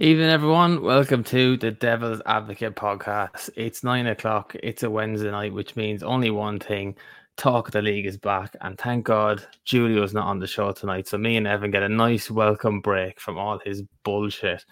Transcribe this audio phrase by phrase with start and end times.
[0.00, 0.82] Evening, everyone.
[0.82, 3.48] Welcome to the Devil's Advocate podcast.
[3.54, 4.56] It's nine o'clock.
[4.60, 6.96] It's a Wednesday night, which means only one thing:
[7.36, 8.56] talk of the league is back.
[8.60, 11.88] And thank God Julio's not on the show tonight, so me and Evan get a
[11.88, 14.64] nice welcome break from all his bullshit.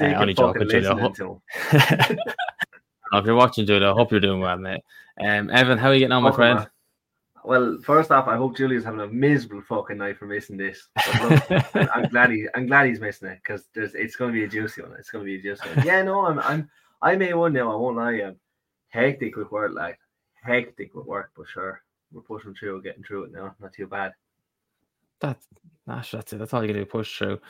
[0.00, 0.96] Uh, only joking, Julio.
[0.96, 4.84] Ho- if you're watching, Julio, I hope you're doing well, mate.
[5.20, 6.60] Um, Evan, how are you getting on, my friend?
[6.60, 6.68] Well,
[7.82, 10.88] first off, I hope Julio's having a miserable fucking night for missing this.
[11.22, 14.44] Look, I'm glad he, I'm glad he's missing it because there's, it's going to be
[14.44, 14.94] a juicy one.
[14.98, 15.86] It's going to be a juicy one.
[15.86, 16.70] Yeah, no, I'm, I'm,
[17.02, 17.72] I'm A1 now.
[17.72, 18.22] I won't lie.
[18.22, 18.36] I'm
[18.88, 19.98] hectic with work, like
[20.42, 21.82] hectic with work, but sure,
[22.12, 23.54] we're pushing through, getting through it now.
[23.60, 24.12] Not too bad.
[25.20, 25.46] That's
[25.90, 26.38] Nash, that's it.
[26.38, 26.86] That's all you can do.
[26.86, 27.40] Push through.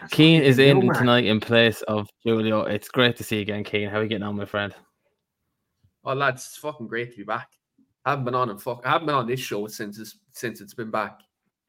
[0.00, 2.62] That's Keane is in do, tonight in place of Julio.
[2.62, 3.88] It's great to see you again, Keane.
[3.88, 4.74] How are you getting on, my friend?
[6.04, 7.48] Oh, lads, it's fucking great to be back.
[8.04, 8.82] I haven't been on and fuck.
[8.84, 11.20] I haven't been on this show since it's since it's been back.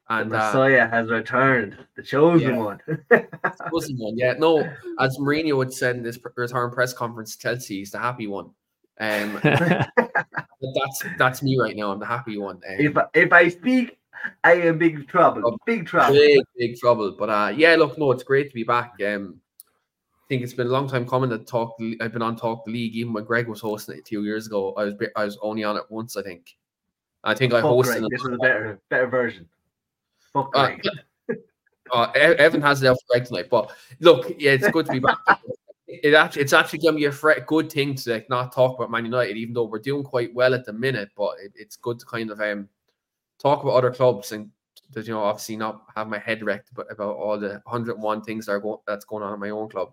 [0.08, 2.56] And the uh, Messiah uh, has returned, the chosen yeah.
[2.56, 2.80] one.
[3.72, 4.34] chosen one, yeah.
[4.38, 8.50] No, as Mourinho would said in this return press conference, Chelsea he's the happy one.
[8.98, 11.92] Um, that's that's me right now.
[11.92, 12.56] I'm the happy one.
[12.56, 13.98] Um, if if I speak,
[14.42, 15.42] I am big trouble.
[15.44, 16.14] Oh, big trouble.
[16.14, 17.14] Big big trouble.
[17.16, 18.94] But uh, yeah, look, no, it's great to be back.
[19.06, 19.40] Um,
[20.30, 21.74] think it's been a long time coming to talk.
[22.00, 24.72] I've been on Talk the League even when Greg was hosting it two years ago.
[24.74, 26.56] I was I was only on it once, I think.
[27.24, 27.98] I think I hosted.
[27.98, 28.04] Greg.
[28.10, 29.48] This was a better better version.
[30.32, 30.76] Fuck uh,
[31.92, 35.00] uh, Evan has it out for Greg tonight, but look, yeah, it's good to be
[35.00, 35.18] back.
[35.88, 39.04] it actually it's actually gonna be a good thing to like, not talk about Man
[39.04, 41.10] United, even though we're doing quite well at the minute.
[41.16, 42.68] But it, it's good to kind of um
[43.40, 44.48] talk about other clubs and
[44.94, 48.52] you know obviously not have my head wrecked about, about all the 101 things that
[48.52, 49.92] are that's going on in my own club.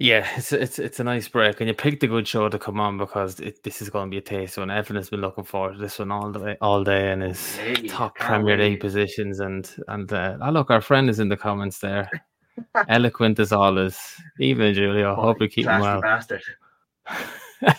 [0.00, 2.80] Yeah, it's it's it's a nice break, and you picked a good show to come
[2.80, 4.70] on because it, this is going to be a taste one.
[4.70, 7.56] Evan has been looking forward to this one all the way, all day, and his
[7.56, 9.40] hey, top Premier League positions.
[9.40, 12.10] And and uh, oh, look, our friend is in the comments there,
[12.88, 14.00] eloquent as always.
[14.38, 16.00] Even Julio, oh, hope you keep him well.
[16.00, 16.44] Bastard.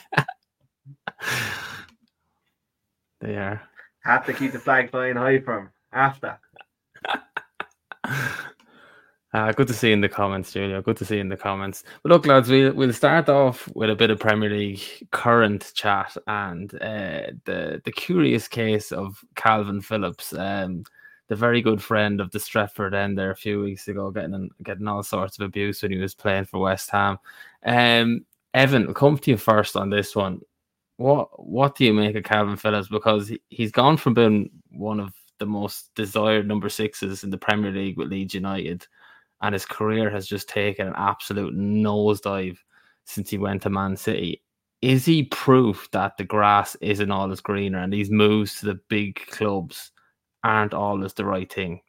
[3.19, 3.63] they are.
[4.03, 6.37] Have to keep the flag flying high from after.
[9.33, 10.81] Uh, good to see in the comments, Julio.
[10.81, 11.83] Good to see in the comments.
[12.03, 14.81] But look, lads, we'll, we'll start off with a bit of Premier League
[15.11, 20.83] current chat and uh, the the curious case of Calvin Phillips, um,
[21.29, 24.87] the very good friend of the Stretford end there a few weeks ago, getting getting
[24.87, 27.17] all sorts of abuse when he was playing for West Ham.
[27.63, 30.41] Um, Evan, will come to you first on this one.
[30.97, 32.89] What what do you make of Calvin Phillips?
[32.89, 37.37] Because he, he's gone from being one of the most desired number sixes in the
[37.37, 38.85] Premier League with Leeds United
[39.41, 42.57] and his career has just taken an absolute nosedive
[43.05, 44.43] since he went to Man City.
[44.81, 48.79] Is he proof that the grass isn't all as greener and these moves to the
[48.87, 49.91] big clubs
[50.43, 51.81] aren't always the right thing?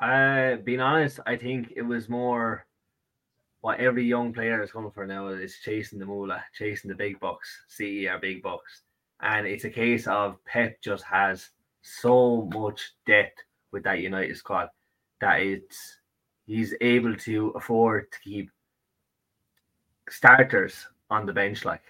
[0.00, 2.66] Uh, being honest, I think it was more
[3.60, 7.18] what every young player is going for now is chasing the moolah, chasing the big
[7.20, 8.82] bucks, CER big bucks.
[9.20, 11.50] And it's a case of Pep just has
[11.80, 13.38] so much depth
[13.72, 14.68] with that United squad
[15.20, 15.98] that it's
[16.46, 18.50] he's able to afford to keep
[20.08, 21.64] starters on the bench.
[21.64, 21.82] Like,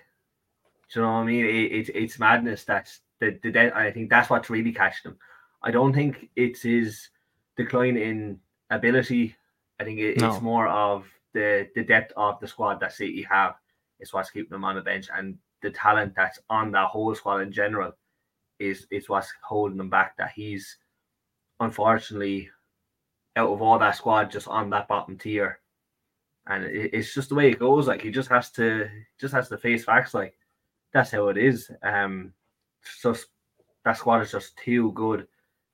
[0.93, 1.45] do you know what I mean?
[1.45, 2.65] It, it, it's madness.
[2.65, 5.19] That's the, the I think that's what's really catching him.
[5.63, 7.09] I don't think it's his
[7.57, 8.39] decline in
[8.71, 9.37] ability.
[9.81, 10.33] I think it, no.
[10.33, 13.55] it's more of the the depth of the squad that City have
[14.01, 17.41] is what's keeping them on the bench, and the talent that's on that whole squad
[17.41, 17.93] in general
[18.59, 20.17] is is what's holding them back.
[20.17, 20.77] That he's
[21.61, 22.51] unfortunately
[23.37, 25.59] out of all that squad just on that bottom tier.
[26.47, 27.89] And it, it's just the way it goes.
[27.89, 28.89] Like he just has to
[29.21, 30.15] just has to face facts.
[30.15, 30.37] Like
[30.93, 31.71] that's how it is.
[31.83, 32.33] Um,
[32.83, 33.15] so
[33.85, 35.27] that squad is just too good,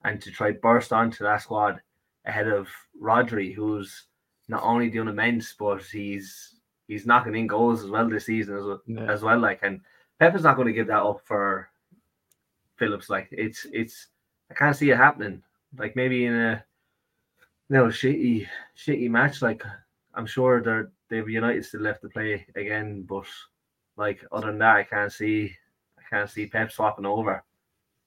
[0.04, 1.80] and to try burst onto that squad
[2.24, 2.68] ahead of
[3.00, 4.06] Rodri, who's
[4.48, 8.64] not only doing immense, but he's he's knocking in goals as well this season as
[8.64, 8.82] well.
[8.86, 9.12] Yeah.
[9.12, 9.80] As well, like and
[10.18, 11.68] Pep is not going to give that up for
[12.76, 13.10] Phillips.
[13.10, 14.08] Like it's it's
[14.50, 15.42] I can't see it happening.
[15.76, 16.64] Like maybe in a
[17.70, 18.46] no shitty
[18.76, 19.40] shitty match.
[19.40, 19.62] Like
[20.14, 23.24] I'm sure they're they've United still left to play again, but
[23.96, 25.54] like other than that, I can't see
[25.98, 27.42] I can't see Pep swapping over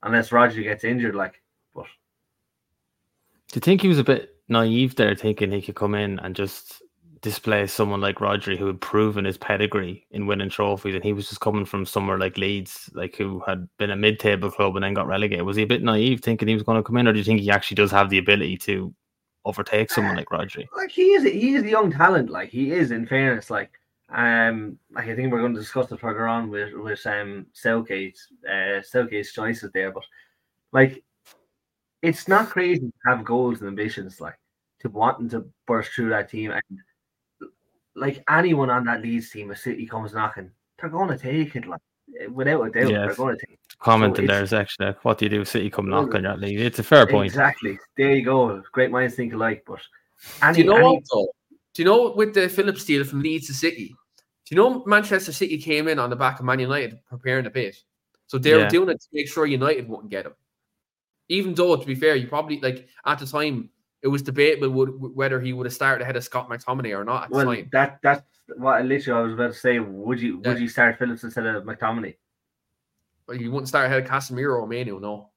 [0.04, 1.15] unless Rodri gets injured.
[1.15, 1.42] Like,
[1.74, 1.88] but
[3.48, 6.36] do you think he was a bit naive there, thinking he could come in and
[6.36, 6.81] just
[7.21, 11.30] display someone like Rodri who had proven his pedigree in winning trophies, and he was
[11.30, 14.94] just coming from somewhere like Leeds, like who had been a mid-table club and then
[14.94, 15.45] got relegated.
[15.45, 17.24] Was he a bit naive thinking he was going to come in, or do you
[17.24, 18.94] think he actually does have the ability to
[19.45, 20.68] overtake someone like Rodri.
[20.75, 22.30] Like he is, he is a young talent.
[22.30, 23.50] Like he is, in fairness.
[23.50, 23.72] Like
[24.10, 28.28] um, like I think we're going to discuss it further on with with um Southgate's
[28.50, 30.04] uh Southgate's choices there, but
[30.72, 31.04] like
[32.01, 34.22] it's not crazy to have goals and ambitions.
[34.22, 34.38] Like
[34.81, 36.80] to wanting to burst through that team and
[37.96, 41.68] like anyone on that Leeds team, if City comes knocking, they're going to take it
[41.68, 41.81] like
[42.31, 42.89] without a doubt.
[42.92, 43.06] Yeah.
[43.07, 43.60] They're going to take.
[43.80, 44.86] Comment So in it's- there section.
[44.86, 45.45] like, What do you do?
[45.45, 46.60] City come Well, knocking your league.
[46.60, 47.27] It's a fair point.
[47.27, 47.77] Exactly.
[47.98, 48.62] There you go.
[48.71, 49.63] Great minds think alike.
[49.68, 49.81] But
[50.42, 51.27] any, Do you know any- what though?
[51.74, 53.95] Do you know with the Phillips deal from Leeds to City?
[54.45, 57.50] Do you know Manchester City came in on the back of Man United preparing a
[57.50, 57.75] bid?
[58.27, 58.69] So they were Yeah.
[58.69, 60.33] doing it to make sure United wouldn't get him.
[61.30, 63.69] Even though, to be fair, you probably like at the time
[64.03, 67.23] it was debatable would, whether he would have started ahead of Scott McTominay or not
[67.25, 67.69] at well, time.
[67.71, 68.21] that that's
[68.57, 69.79] what I literally I was about to say.
[69.79, 70.50] Would you Yeah.
[70.53, 72.15] would you start Phillips instead of McTominay?
[73.25, 75.29] But you wouldn't start ahead of Casemiro or Mainoo, no.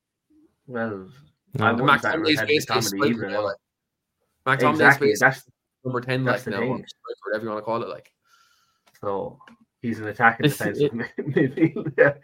[0.66, 1.08] Well,
[1.54, 1.64] No.
[1.64, 3.44] I wouldn't start McTominay's ahead of basically McTominay striker either now, now.
[3.44, 3.56] like.
[4.46, 5.08] McTominay's Exactly.
[5.08, 5.50] basically That's
[5.84, 6.70] number 10 that's like the now, thing.
[6.72, 7.88] or striker, whatever you want to call it.
[7.88, 8.12] Like,
[9.00, 9.38] so
[9.82, 11.16] he's an attacking It's- defensive it-
[11.76, 11.92] midfield.
[11.96, 12.14] Yeah.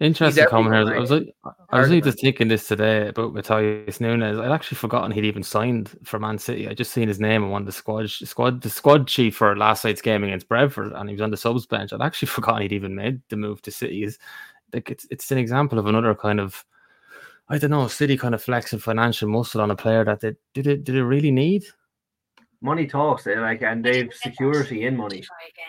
[0.00, 0.96] Interesting comment here.
[0.96, 2.04] I was like, I was Hard really man.
[2.04, 4.38] just thinking this today about Matheus Nunes.
[4.38, 6.68] I'd actually forgotten he'd even signed for Man City.
[6.68, 9.56] I just seen his name on one of the squad squad the squad sheet for
[9.56, 11.92] last night's game against Brentford, and he was on the subs bench.
[11.92, 14.04] I'd actually forgotten he'd even made the move to City.
[14.04, 14.18] Is
[14.72, 16.64] like it's it's an example of another kind of
[17.48, 20.66] I don't know, City kind of flexing financial muscle on a player that they did
[20.68, 21.64] it did it really need?
[22.60, 25.24] money talks, they like, and they've security in money,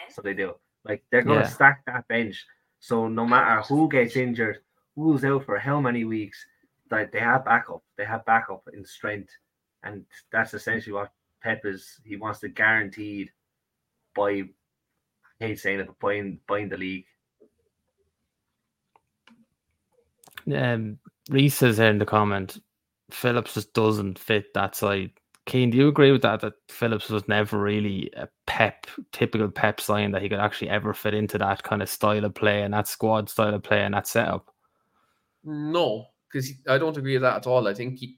[0.10, 0.54] so they do.
[0.86, 1.50] Like they're going to Yeah.
[1.50, 2.44] stack that bench.
[2.80, 4.60] So no matter who gets injured,
[4.96, 6.46] who's out for how many weeks,
[6.90, 7.84] that they have backup.
[7.98, 9.30] They have backup in strength,
[9.84, 11.12] and that's essentially what
[11.42, 12.00] Pep is.
[12.04, 13.32] He wants to guaranteed
[14.16, 14.44] by.
[15.40, 17.06] Hate saying it, but buying buying the league.
[20.54, 21.00] Um,
[21.30, 22.62] Reese says in the comment,
[23.12, 25.12] Phillips just doesn't fit that side.
[25.50, 26.42] Keane, do you agree with that?
[26.42, 30.94] That Phillips was never really a Pep, typical Pep sign that he could actually ever
[30.94, 33.96] fit into that kind of style of play and that squad style of play and
[33.96, 34.54] that setup.
[35.44, 37.68] No, because I don't agree with that at all.
[37.68, 38.16] I think he,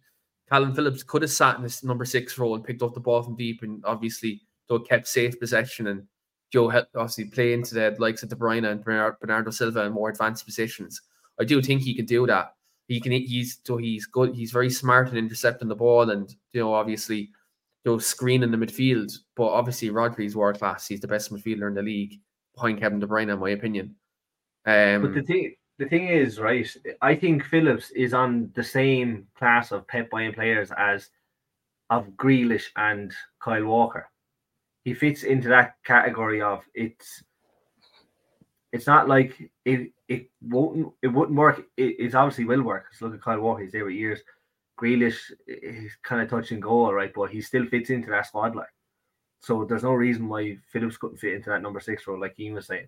[0.50, 3.24] Calvin Phillips could have sat in this number six role and picked up the ball
[3.24, 6.04] from deep, and obviously though kept safe possession and
[6.52, 10.10] Joe helped obviously play into the likes of De Bruyne and Bernardo Silva in more
[10.10, 11.02] advanced positions.
[11.40, 12.56] I do think he can do that.
[12.92, 13.14] He can.
[13.14, 14.36] He's so he's good.
[14.36, 18.58] He's very smart in intercepting the ball, and you know obviously, you know screening the
[18.58, 19.14] midfield.
[19.38, 20.90] But obviously, Rodri's world class.
[20.90, 22.20] He's the best midfielder in the league
[22.54, 23.96] behind Kevin De Bruyne, in my opinion.
[24.66, 26.68] Um, But the thing, the thing is, right?
[27.02, 31.12] I think Phillips is on the same class of Pep buying players as
[31.92, 34.10] of Grealish and Kyle Walker.
[34.84, 37.24] He fits into that category of it's.
[38.72, 39.92] It's not like it.
[40.08, 40.94] It won't.
[41.02, 41.62] It wouldn't work.
[41.78, 42.86] It, it obviously will work.
[42.92, 44.22] 'cause look at Kyle Walker; he's there with years.
[44.80, 48.26] Grealish is kind of touch and go, all right, but he still fits into that
[48.28, 48.68] squad, like.
[49.42, 52.54] So there's no reason why Phillips couldn't fit into that number six role, like Ian
[52.56, 52.88] was saying.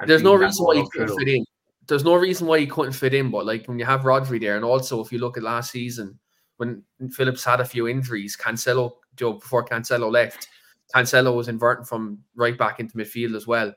[0.00, 1.18] And There's no reason why he couldn't through.
[1.18, 1.44] fit in.
[1.86, 4.56] There's no reason why he couldn't fit in, but like when you have Rodri there,
[4.56, 6.18] and also if you look at last season
[6.56, 6.82] when
[7.12, 10.48] Phillips had a few injuries, Cancelo, Joe, before Cancelo left,
[10.94, 13.72] Cancelo was inverting from right back into midfield as well.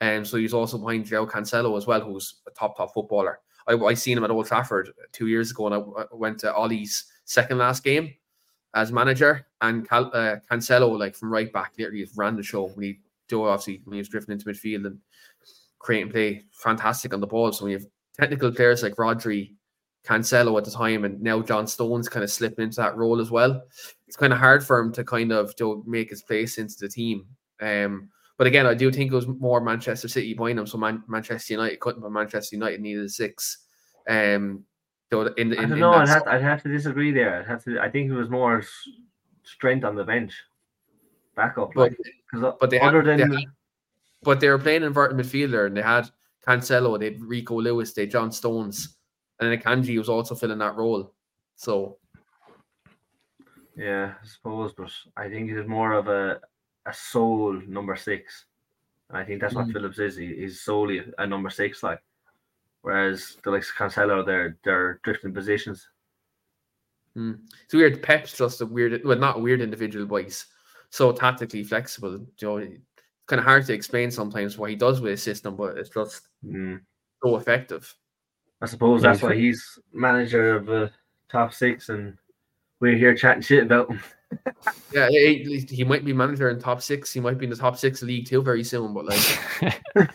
[0.00, 3.40] And so he's also behind Joe Cancelo as well, who's a top, top footballer.
[3.66, 6.54] I, I seen him at Old Trafford two years ago, and I, I went to
[6.54, 8.14] Ollie's second last game
[8.74, 9.46] as manager.
[9.60, 13.00] And Cal, uh, Cancelo, like from right back, literally just ran the show when he
[13.28, 14.98] do obviously, when he was drifting into midfield and
[15.78, 17.52] creating play, fantastic on the ball.
[17.52, 17.86] So when you have
[18.18, 19.54] technical players like Rodri,
[20.04, 23.30] Cancelo at the time, and now John Stones kind of slipping into that role as
[23.30, 23.62] well.
[24.08, 26.88] It's kind of hard for him to kind of to make his place into the
[26.88, 27.26] team.
[27.60, 28.08] Um,
[28.40, 30.66] but again, I do think it was more Manchester City buying them.
[30.66, 33.66] So Man- Manchester United couldn't, but Manchester United needed a six.
[34.08, 34.64] Um,
[35.12, 35.92] so in, in, I in don't know.
[35.92, 37.38] I'd have, sort- I'd have to disagree there.
[37.38, 37.78] I'd have to.
[37.78, 38.62] I think it was more
[39.42, 40.32] strength on the bench,
[41.36, 41.74] backup.
[41.74, 41.98] But- Like,
[42.32, 43.44] because but they had- other they than had-
[44.22, 46.08] but they were playing inverted midfielder, and they had
[46.48, 48.96] Cancelo, they had Rico Lewis, they had John Stones,
[49.38, 51.12] and then Akanji was also filling that role.
[51.56, 51.98] So
[53.76, 56.40] yeah, I suppose, but I think it was more of a
[56.90, 58.44] a sole number six,
[59.08, 59.72] and I think that's what Mm.
[59.72, 60.16] Phillips is.
[60.16, 62.00] He, he's solely a number six, like.
[62.82, 65.86] Whereas the likes of Cancelo, they're they're drifting positions.
[67.16, 68.02] it's weird.
[68.02, 70.46] Pep's just a weird, well, not a weird individual, but he's
[70.88, 72.12] so tactically flexible.
[72.38, 72.78] You know, it's
[73.26, 76.28] kind of hard to explain sometimes what he does with his system, but it's just
[76.44, 76.80] Mm.
[77.22, 77.94] so effective.
[78.62, 80.90] I suppose that's why he's manager of the
[81.28, 82.16] top six, and
[82.80, 84.00] we're here chatting shit about him.
[84.92, 87.12] Yeah, he, he might be manager in top six.
[87.12, 88.94] He might be in the top six league too very soon.
[88.94, 89.80] But like,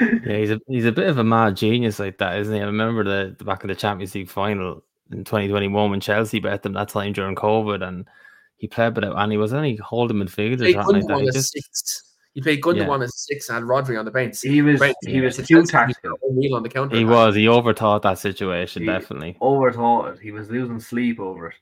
[0.00, 2.60] yeah, he's a he's a bit of a mad genius like that, isn't he?
[2.60, 6.62] I remember the, the back of the Champions League final in 2021 when Chelsea bet
[6.62, 8.08] them that time during COVID, and
[8.56, 11.24] he played without and he was only holding midfielders he or something like that.
[11.24, 12.09] He just six.
[12.34, 13.04] He played Gundogan Yeah.
[13.04, 14.40] as six and had Rodri on the bench.
[14.40, 16.16] He was Right, he was It's too fancy, tactical.
[16.24, 16.96] O'Neill on the counter.
[16.96, 17.34] He was.
[17.34, 18.82] He overthought that situation.
[18.82, 19.36] He- definitely.
[19.40, 20.20] Overthought it.
[20.20, 21.54] He was losing sleep over it.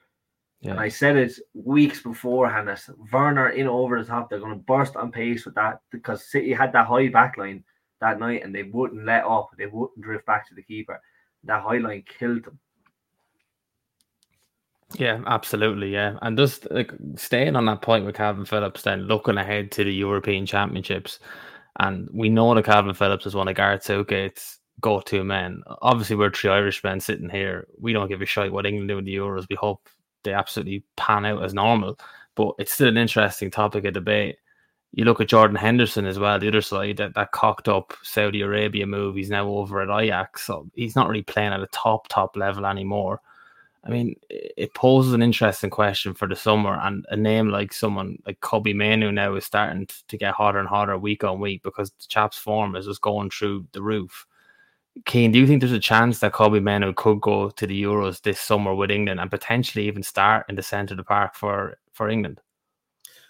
[0.63, 2.69] And I said it weeks beforehand.
[2.69, 4.29] I said, Werner in over the top.
[4.29, 7.63] They're going to burst on pace with that because City had that high back line
[8.01, 9.51] that night and they wouldn't let up.
[9.57, 11.01] They wouldn't drift back to the keeper.
[11.45, 12.59] That high line killed them.
[14.95, 15.93] Yeah, absolutely.
[15.93, 19.85] Yeah, and just like staying on that point with Calvin Phillips, then looking ahead to
[19.85, 21.19] the European Championships,
[21.79, 25.63] and we know that Calvin Phillips is one of Gareth Southgate's go-to men.
[25.83, 27.67] Obviously, we're three Irish men sitting here.
[27.81, 29.47] We don't give a shit what England do in the Euros.
[29.51, 29.89] We hope
[30.25, 31.99] they absolutely pan out as normal.
[32.35, 34.37] But it's still an interesting topic of debate.
[34.93, 38.41] You look at Jordan Henderson as well, the other side, that, that cocked up Saudi
[38.41, 39.17] Arabia move.
[39.17, 42.65] He's now over at Ajax, so he's not really playing at a top top level
[42.65, 43.21] anymore.
[43.85, 48.19] I mean, it poses an interesting question for the summer, and a name like someone
[48.27, 51.91] like Kobbie Mainoo now is starting to get hotter and hotter week on week because
[51.91, 54.27] the chap's form is just going through the roof.
[55.05, 58.21] Keane, do you think there's a chance that Kobbie Mainoo could go to the Euros
[58.23, 61.79] this summer with England and potentially even start in the centre of the park for,
[61.93, 62.41] for England?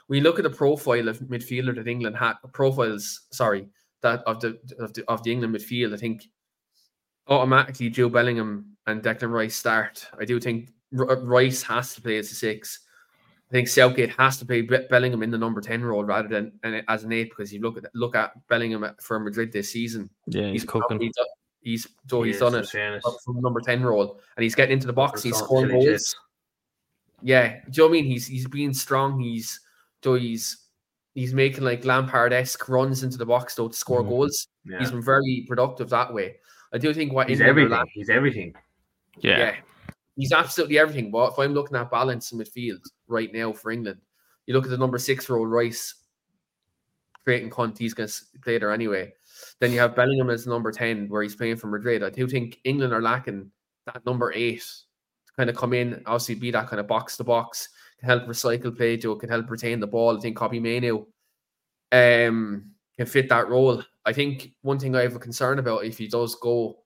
[0.08, 3.68] we look at the profile of midfielder that England had profiles, sorry,
[4.00, 6.24] that of the of the of the England midfield, I think
[7.28, 10.06] automatically Jude Bellingham and Declan Rice start.
[10.18, 12.80] I do think R- Rice has to play as a six.
[13.50, 16.52] I think Southgate has to play Be- Bellingham in the number ten role rather than
[16.64, 19.70] and as an eight because you look at look at Bellingham at- for Madrid this
[19.72, 20.10] season.
[20.26, 21.00] Yeah, he's, cooking.
[21.00, 21.14] He's,
[21.62, 22.68] he's so he's Yes, done it
[23.24, 25.22] from the number ten role and he's getting into the box.
[25.22, 25.84] He's scoring goals.
[25.84, 26.16] jets.
[27.22, 28.04] Yeah, do you know what I mean?
[28.04, 29.18] He's he's being strong.
[29.18, 29.60] He's
[30.04, 30.64] so he's
[31.14, 34.08] he's making like Lampard esque runs into the box though to score Mhm.
[34.08, 34.46] goals.
[34.64, 34.78] Yeah.
[34.78, 36.36] He's been very productive that way.
[36.72, 37.70] I do think what He's England everything.
[37.78, 38.54] lack- He's everything.
[39.20, 39.38] Yeah.
[39.38, 39.54] yeah.
[40.16, 41.10] he's absolutely everything.
[41.10, 44.00] But if I'm looking at balance in midfield right now for England,
[44.46, 45.94] you look at the number six role, Rice,
[47.24, 49.12] creating cunt, he's going to play there anyway.
[49.60, 52.02] Then you have Bellingham as number 10, where he's playing for Madrid.
[52.02, 53.50] I do think England are lacking
[53.84, 57.24] that number eight to kind of come in, obviously be that kind of box to
[57.24, 60.16] box, can help recycle play, Joe, can help retain the ball.
[60.16, 61.04] I think Kobbie Mainoo
[61.92, 63.82] um, can fit that role.
[64.04, 66.78] I think one thing I have a concern about if he does go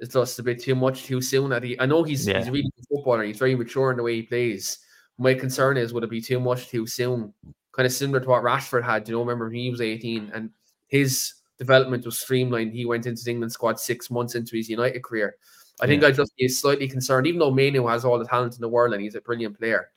[0.00, 1.52] is just a bit too much too soon.
[1.52, 2.38] At he, I know he's, Yeah.
[2.38, 3.24] he's a really good footballer.
[3.24, 4.78] He's very mature in the way he plays.
[5.18, 7.32] My concern is would it be too much too soon?
[7.72, 9.08] Kind of similar to what Rashford had.
[9.08, 10.50] You know, remember when he was 18 and
[10.88, 12.72] his development was streamlined.
[12.72, 15.36] He went into the England squad six months into his United career.
[15.80, 16.08] I think Yeah.
[16.08, 18.92] I'd just be slightly concerned, even though Mainoo has all the talent in the world
[18.94, 19.90] and he's a brilliant player.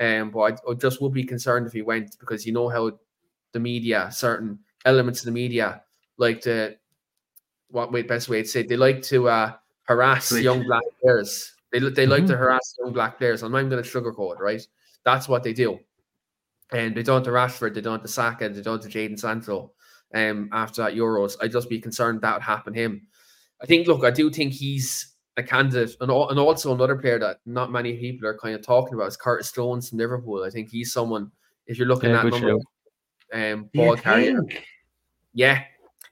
[0.00, 2.98] Um, but I, I just would be concerned if he went because you know how
[3.52, 5.82] the media, certain elements of the media,
[6.18, 6.76] like to
[7.70, 9.52] what way best way to say it, they like to uh,
[9.84, 11.52] harass young black players.
[11.72, 12.38] They they like to Mhm.
[12.38, 13.42] harass young black players.
[13.42, 14.66] I'm not going to sugarcoat, right?
[15.04, 15.78] That's what they do.
[16.72, 19.72] And they don't to Rashford, they don't to Saka, they don't to Jadon Sancho.
[20.14, 23.06] Um, after that Euros, I'd just be concerned that would happen to him.
[23.60, 27.40] I think, look, I do think he's a candidate, and, and also another player that
[27.44, 30.44] not many people are kind of talking about is Curtis Jones from Liverpool.
[30.44, 31.32] I think he's someone.
[31.66, 32.56] If you're looking Yeah, at number,
[33.32, 34.64] um, ball carrier, think?
[35.32, 35.64] yeah.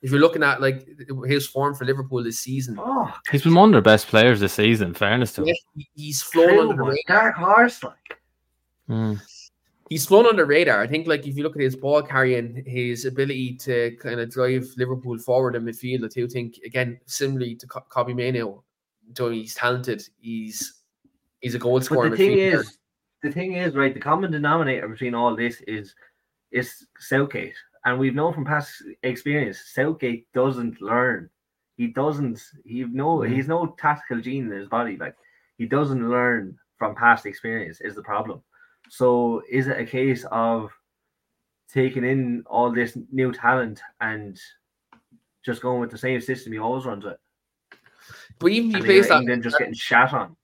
[0.02, 0.86] If you're looking at like
[1.26, 4.52] his form for Liverpool this season, Oh, He's been one of their best players this
[4.54, 5.48] season, fairness to him.
[5.76, 7.32] yeah, he's flown true, under the radar.
[7.32, 8.18] dark horse like.
[8.88, 9.20] Mm.
[9.88, 10.80] He's flown under radar.
[10.80, 14.30] I think, like if you look at his ball carrying, his ability to kind of
[14.30, 18.60] drive Liverpool forward in midfield, I do think again, similarly to Co- Kobbie Mainoo,
[19.14, 20.80] though he's talented, he's
[21.40, 22.08] he's a goal scorer.
[22.08, 22.54] But the thing midfielder.
[22.60, 22.78] is,
[23.22, 23.92] the thing is, right?
[23.94, 25.94] The common denominator between all this is
[26.50, 31.28] is Southgate, and we've known from past experience, Southgate doesn't learn.
[31.76, 32.40] He doesn't.
[32.64, 33.18] He no.
[33.18, 33.34] Mhm.
[33.34, 34.96] He's no tactical gene in his body.
[34.96, 35.16] Like
[35.58, 37.80] he doesn't learn from past experience.
[37.80, 38.42] Is the problem?
[38.88, 40.70] So is it a case of
[41.72, 44.38] taking in all this new talent and
[45.44, 47.18] just going with the same system he always runs with?
[48.38, 50.36] but even if he plays that, England just getting shat on.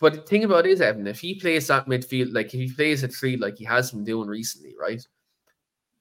[0.00, 2.72] But the thing about it is, Evan, if he plays that midfield, like if he
[2.72, 5.04] plays a three like he has been doing recently, right?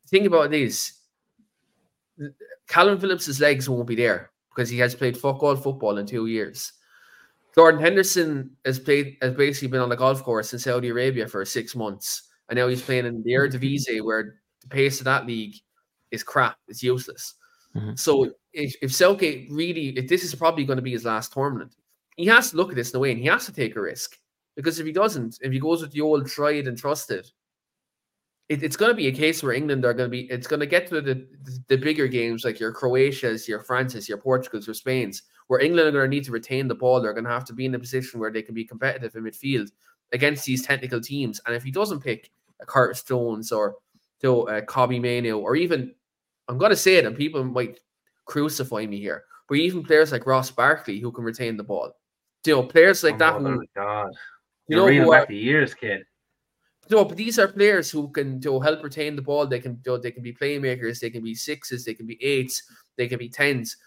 [0.07, 0.93] The thing about this.
[2.67, 6.27] Calvin Phillips' legs won't be there because he has played fuck all football in two
[6.27, 6.73] years.
[7.53, 11.43] Jordan Henderson has played has basically been on the golf course in Saudi Arabia for
[11.43, 15.55] six months, and now he's playing in the Eredivisie, where the pace of that league
[16.11, 16.57] is crap.
[16.67, 17.35] It's useless.
[17.75, 17.97] Mhm.
[17.99, 18.99] So if, if
[19.51, 21.75] really, if this is probably going to be his last tournament,
[22.15, 23.81] he has to look at this in a way and he has to take a
[23.81, 24.17] risk
[24.55, 27.29] because if he doesn't, if he goes with the old tried and trusted,
[28.49, 30.29] it, it's going to be a case where England are going to be.
[30.31, 31.27] It's going to get to the,
[31.67, 35.91] the bigger games like your Croatia's, your France's, your Portugal's, your Spain's, where England are
[35.91, 37.01] going to need to retain the ball.
[37.01, 39.23] They're going to have to be in a position where they can be competitive in
[39.23, 39.71] midfield
[40.13, 41.41] against these technical teams.
[41.45, 43.75] And if he doesn't pick a Curtis Jones or
[44.21, 45.93] to uh, Kobbie Mainoo or even
[46.47, 47.79] I'm gonna say it, and people might
[48.25, 49.23] crucify me here.
[49.47, 51.91] But even players like Ross Barkley who can retain the ball,
[52.45, 53.35] you know, players like that?
[53.35, 54.09] oh that who God.
[54.67, 56.03] you You're know are, back the years, kid.
[56.89, 59.45] No, but these are players who can know, help retain the ball.
[59.45, 60.99] They can you they can be playmakers.
[60.99, 61.83] They can be sixes.
[61.83, 62.63] They can be eights.
[62.95, 63.77] They can be tens.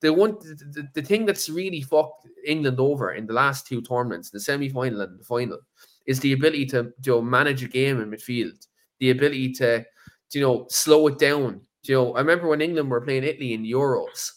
[0.00, 4.30] The one the, the, thing that's really fucked England over in the last two tournaments,
[4.30, 5.60] the semi final and the final,
[6.06, 8.66] is the ability to you manage a game in midfield.
[8.98, 9.84] The ability to
[10.32, 11.60] you know slow it down.
[11.84, 14.30] You know, I remember when England were playing Italy in Euros,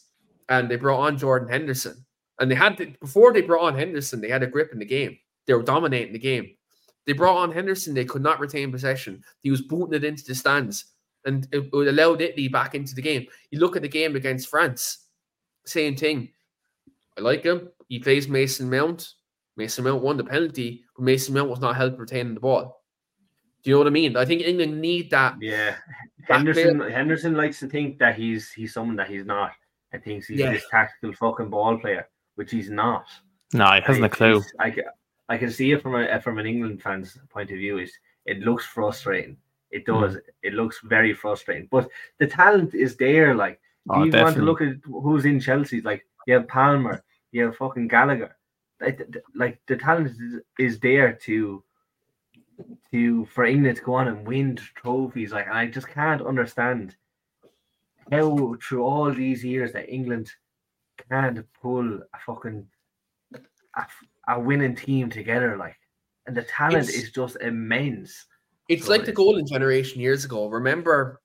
[0.49, 2.05] and they brought on Jordan Henderson,
[2.39, 4.85] and they had to, before they brought on Henderson, they had a grip in the
[4.85, 5.17] game.
[5.45, 6.55] They were dominating the game.
[7.05, 7.93] They brought on Henderson.
[7.93, 9.23] They could not retain possession.
[9.41, 10.85] He was booting it into the stands,
[11.25, 13.25] and it, it allowed Italy back into the game.
[13.51, 15.05] You look at the game against France,
[15.65, 16.29] same thing.
[17.17, 17.69] I like him.
[17.87, 19.13] He plays Mason Mount.
[19.57, 22.81] Mason Mount won the penalty, but Mason Mount was not helped retaining the ball.
[23.63, 24.17] Do you know what I mean?
[24.17, 25.35] I think England need that.
[25.41, 25.75] Yeah.
[26.27, 29.51] Back Henderson Henderson likes to think that he's he's someone that he's not.
[29.91, 30.51] And thinks he's Yeah.
[30.51, 33.05] this tactical fucking ball player, which he's not.
[33.53, 34.41] No, he hasn't a clue.
[34.59, 34.81] I, ca-
[35.29, 37.79] I can see it from a from an England fan's point of view.
[37.79, 39.37] Is it looks frustrating.
[39.71, 40.01] It Hmm.
[40.01, 40.17] does.
[40.43, 41.67] It looks very frustrating.
[41.71, 41.89] But
[42.19, 43.35] the talent is there.
[43.35, 45.81] Like Oh, you want to look at who's in Chelsea.
[45.81, 48.35] Like you have Palmer, you have fucking Gallagher.
[48.81, 48.99] Like,
[49.35, 51.63] like the talent is, is there to
[52.91, 55.31] to for England to go on and win trophies.
[55.31, 56.95] Like I just can't understand
[58.11, 60.31] how through all these years that England
[61.09, 62.67] can't pull a fucking
[63.75, 63.85] a,
[64.27, 65.57] a winning team together.
[65.57, 65.77] Like
[66.27, 68.25] and the talent It's- is just immense.
[68.67, 70.47] It's So like it the golden generation years ago.
[70.47, 71.21] Remember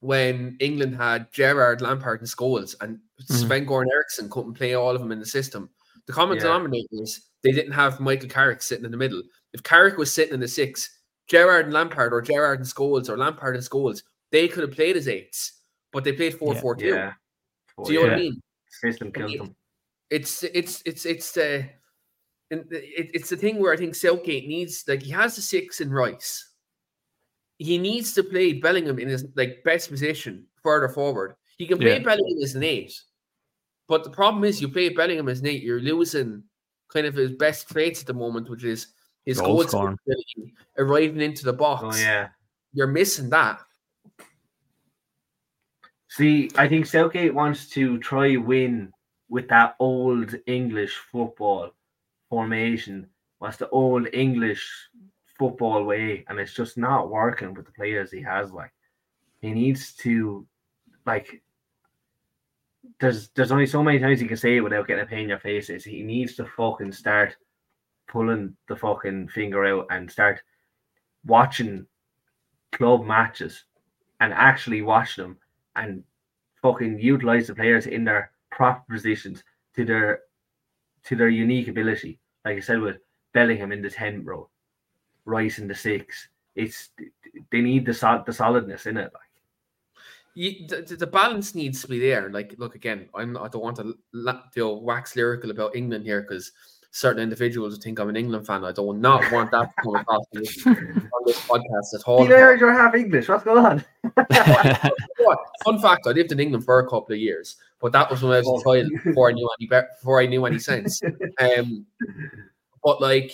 [0.00, 5.00] when England had Gerrard, Lampard, and Scholes, and Sven Goran Eriksson couldn't play all of
[5.00, 5.70] them in the system.
[6.06, 6.42] The common Yeah.
[6.42, 9.22] denominator is they didn't have Michael Carrick sitting in the middle.
[9.54, 10.90] If Carrick was sitting in the six,
[11.26, 14.96] Gerrard and Lampard, or Gerrard and Scholes, or Lampard and Scholes, they could have played
[14.98, 16.86] as eights, but they played 4 4 2.
[16.88, 17.14] Yeah.
[17.82, 18.22] Do you know what I Yeah.
[18.24, 18.42] mean?
[18.68, 19.56] System killed them.
[20.10, 21.70] it's it's it's it's the it,
[22.70, 26.50] it's the thing where I think Southgate needs like he has the six in Rice.
[27.58, 31.36] He needs to play Bellingham in his like best position further forward.
[31.56, 32.02] He can play Yeah.
[32.04, 32.92] Bellingham as an eight,
[33.88, 36.42] but the problem is you play Bellingham as an eight, you're losing
[36.92, 38.88] kind of his best traits at the moment, which is
[39.24, 39.98] his Goal goal scoring.
[40.06, 41.82] ability, arriving into the box.
[41.84, 42.28] Oh yeah.
[42.72, 43.60] You're missing that.
[46.08, 48.92] See, I think Southgate wants to try win
[49.28, 51.70] with that old English football
[52.28, 53.08] formation.
[53.40, 54.64] was the old English
[55.38, 58.52] football way, and it's just not working with the players he has.
[58.52, 58.72] Like
[59.40, 60.46] he needs to,
[61.06, 61.42] like,
[63.00, 65.28] there's there's only so many times you can say it without getting a pain in
[65.28, 65.70] your face.
[65.70, 67.36] Is he needs to fucking start
[68.06, 70.40] pulling the fucking finger out and start
[71.26, 71.86] watching
[72.72, 73.64] club matches
[74.20, 75.36] and actually watch them
[75.76, 76.04] and
[76.62, 79.42] fucking utilize the players in their proper positions
[79.74, 80.20] to their
[81.04, 82.18] to their unique ability.
[82.44, 82.98] Like I said with
[83.32, 84.48] Bellingham in the 10 row,
[85.24, 86.28] Rice in the six.
[86.54, 86.90] It's
[87.50, 89.10] they need the sol- the solidness in it.
[89.12, 89.22] Like
[90.34, 92.28] you, the, the- balance needs to be there.
[92.30, 96.52] Like, look again, I'm I don't want to you wax lyrical about England here because
[96.94, 98.64] certain individuals think I'm an England fan.
[98.64, 102.22] I do not want that to come across on this, podcast at all.
[102.22, 103.28] You know, you're half English.
[103.28, 103.84] What's going on?
[105.18, 105.38] What?
[105.64, 108.32] Fun fact: I lived in England for a couple of years, but that was when
[108.32, 108.60] I was Oh.
[108.72, 111.02] a child before I knew any be- before I knew any sense.
[111.40, 111.84] Um,
[112.84, 113.32] but like,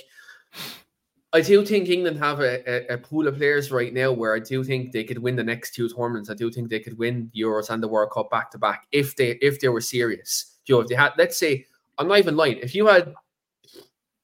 [1.35, 4.39] I do think England have a, a, a pool of players right now where I
[4.39, 6.31] do think they could win the next two tournaments.
[6.31, 9.17] I do think they could win Euros and the World Cup back to back if
[9.17, 10.57] they if they were serious.
[10.65, 11.67] You know, if they had, let's say,
[11.99, 12.59] I'm not even lying.
[12.63, 13.13] If you had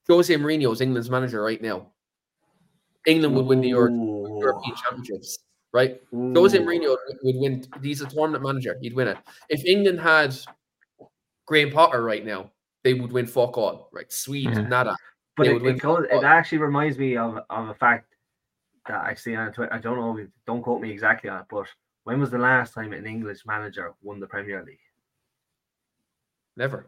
[0.09, 1.89] Jose Mourinho as England's manager right now,
[3.07, 4.39] England would win the Euro, Ooh.
[4.41, 5.39] European Championships,
[5.73, 6.01] right?
[6.13, 7.65] Jose Mourinho would win.
[7.83, 8.77] He's a tournament manager.
[8.81, 9.19] He'd win it.
[9.49, 10.37] If England had
[11.47, 12.51] Graham Potter right now,
[12.85, 13.89] they would win fuck all.
[13.93, 14.11] Right?
[14.13, 14.69] Sweet, Mhm.
[14.69, 14.97] nada.
[15.37, 18.15] But it, it, goes, it actually reminds me of, of a fact
[18.89, 19.73] that I see on Twitter.
[19.73, 21.67] I don't know, don't quote me exactly on it, but
[22.05, 24.79] when was the last time an English manager won the Premier League?
[26.57, 26.87] Never.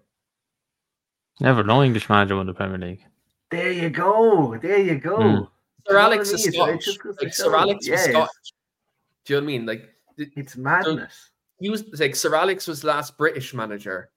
[1.40, 3.04] Never, no English manager won the Premier League.
[3.50, 4.56] There you go.
[4.60, 5.16] There you go.
[5.16, 5.44] Hmm.
[5.86, 6.84] Sir Alex what is I Scottish.
[6.84, 7.56] just goes to Like Sir show.
[7.58, 8.04] Alex was Yes.
[8.10, 8.52] Scottish.
[9.24, 9.66] Do you know what I mean?
[9.66, 11.30] Like It's madness.
[11.60, 14.10] he was like Sir Alex was the last British manager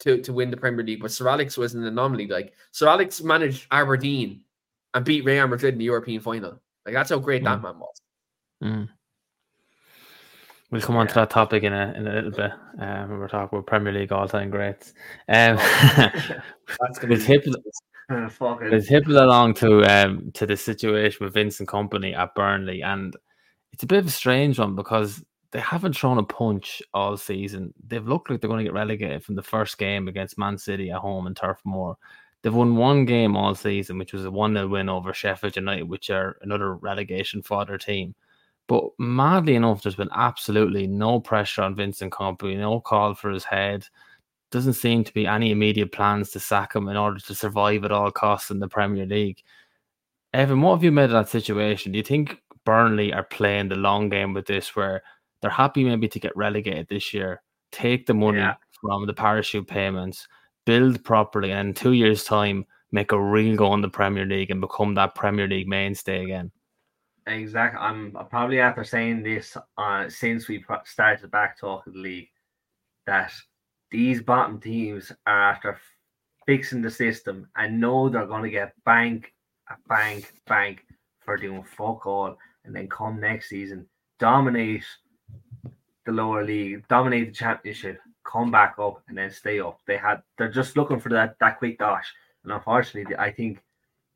[0.00, 2.26] to, to win the Premier League, but Sir Alex was an anomaly.
[2.26, 4.42] Like Sir Alex managed Aberdeen
[4.94, 6.60] and beat Real Madrid in the European final.
[6.84, 7.62] Like that's how great that Mm.
[7.62, 8.02] man was.
[8.62, 8.88] Mm.
[10.70, 12.52] We'll come on to that topic in a in a little bit.
[12.78, 14.92] Um, when we're talking about Premier League all time greats.
[15.28, 17.54] Um, That's gonna we'll
[18.10, 22.82] Uh, fucking- we'll it along to um to the situation with Vincent Kompany at Burnley,
[22.82, 23.16] and
[23.72, 27.72] it's a bit of a strange one because they haven't thrown a punch all season.
[27.86, 30.90] They've looked like they're going to get relegated from the first game against Man City
[30.90, 31.96] at home in Turf Moor.
[32.42, 35.84] They've won one game all season, which was a 1 0 win over Sheffield United,
[35.88, 38.14] which are another relegation fodder team.
[38.68, 43.44] But madly enough, there's been absolutely no pressure on Vincent Kompany, no call for his
[43.44, 43.86] head.
[44.50, 47.92] Doesn't seem to be any immediate plans to sack him in order to survive at
[47.92, 49.42] all costs in the Premier League.
[50.34, 51.92] Evan, what have you made of that situation?
[51.92, 55.02] Do you think Burnley are playing the long game with this, where
[55.40, 58.56] they're happy maybe to get relegated this year, take the money yeah.
[58.82, 60.28] from the parachute payments,
[60.66, 64.50] build properly, and in two years' time, make a real go in the Premier League
[64.50, 66.50] and become that Premier League mainstay again?
[67.28, 67.78] Exactly.
[67.78, 72.28] I'm probably after saying this uh, since we started back talking the league
[73.06, 73.32] that
[73.90, 75.78] these bottom teams are after
[76.46, 79.34] fixing the system and know they're going to get bank,
[79.88, 80.84] bank, bank
[81.20, 83.86] for doing fuck all, and then come next season
[84.18, 84.84] dominate
[86.06, 89.78] the lower league, dominate the championship, come back up, and then stay up.
[89.86, 92.12] They had they're just looking for that that quick dash,
[92.44, 93.62] and unfortunately, I think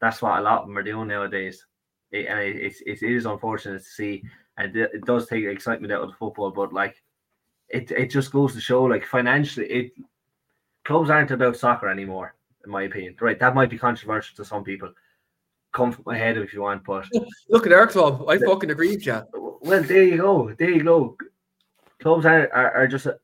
[0.00, 1.64] that's what a lot of them are doing nowadays
[2.12, 4.22] it, and it, it's it is unfortunate to see,
[4.58, 6.50] and it, it does take excitement out of the football.
[6.50, 7.02] But like,
[7.68, 9.92] it it just goes to show, like financially, it
[10.84, 13.16] clubs aren't about soccer anymore, in my opinion.
[13.20, 14.92] Right, that might be controversial to some people.
[15.72, 17.06] Come from my head if you want, but
[17.48, 18.28] look at our club.
[18.28, 19.22] I fucking agree with you.
[19.32, 20.54] Well, there you go.
[20.58, 21.16] There you go.
[22.00, 23.16] Clubs are, are, are just a,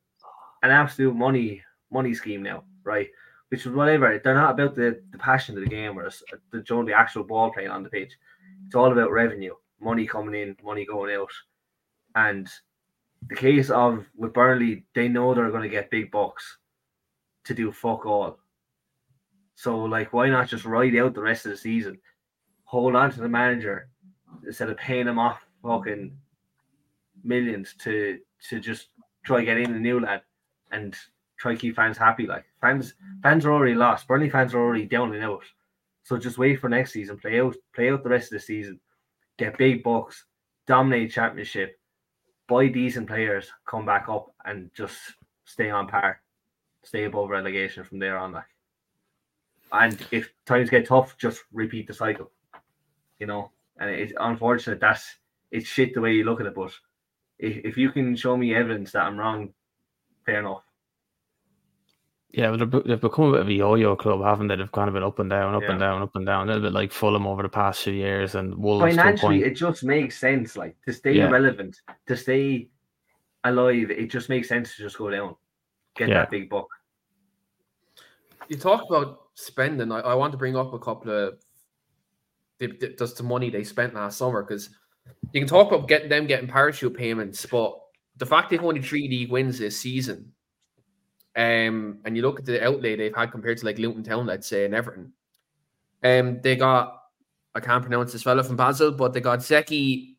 [0.62, 3.08] an absolute money money scheme now, right?
[3.50, 4.18] Which is whatever.
[4.18, 7.50] They're not about the, the passion of the game or the, the, the actual ball
[7.50, 8.12] playing on the pitch.
[8.68, 11.32] It's all about revenue, money coming in, money going out.
[12.14, 12.46] And
[13.30, 16.58] the case of with Burnley, they know they're going to get big bucks
[17.44, 18.38] to do fuck all.
[19.54, 21.98] So, like, why not just ride out the rest of the season?
[22.64, 23.88] Hold on to the manager
[24.46, 26.14] instead of paying him off fucking
[27.24, 28.18] millions to
[28.50, 28.88] to just
[29.24, 30.20] try get in the new lad
[30.72, 30.94] and
[31.38, 32.26] try keep fans happy.
[32.26, 34.06] Like fans, fans are already lost.
[34.06, 35.44] Burnley fans are already down and out.
[36.08, 38.80] So just wait for next season, play out, play out the rest of the season,
[39.36, 40.24] get big bucks,
[40.66, 41.78] dominate championship,
[42.48, 44.96] buy decent players, come back up, and just
[45.44, 46.22] stay on par,
[46.82, 48.32] stay above relegation from there on.
[48.32, 48.46] Like,
[49.70, 52.30] and if times get tough, just repeat the cycle.
[53.18, 55.16] You know, and it's unfortunate that's
[55.50, 56.72] it's shit the way you look at it, but
[57.38, 59.52] if, if you can show me evidence that I'm wrong,
[60.24, 60.62] fair enough.
[62.30, 64.56] Yeah, but they've become a bit of a yo-yo club, haven't they?
[64.56, 65.70] They've kind of been up and down, up yeah.
[65.70, 66.44] and down, up and down.
[66.44, 68.82] A little bit like Fulham over the past few years, and Wolves.
[68.82, 71.30] Financially, it just makes sense, like to stay yeah.
[71.30, 72.68] relevant, to stay
[73.44, 73.90] alive.
[73.90, 75.36] It just makes sense to just go down,
[75.96, 76.14] get yeah.
[76.16, 76.68] that big buck.
[78.48, 79.90] You talk about spending.
[79.90, 81.38] I, I want to bring up a couple of
[82.98, 84.68] just the money they spent last summer because
[85.32, 87.78] you can talk about getting them getting parachute payments, but
[88.18, 90.32] the fact they've only three league wins this season
[91.38, 94.46] um, and you look at the outlay they've had compared to like Luton Town, let's
[94.46, 95.12] say, and Everton.
[96.02, 97.00] Um, they got
[97.54, 100.16] I can't pronounce this fellow from Basel, but they got Zeki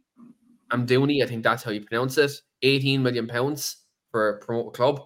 [0.71, 2.31] Amdouni, I think that's how you pronounce it.
[2.61, 3.77] 18 million pounds
[4.11, 5.01] for a promoted club.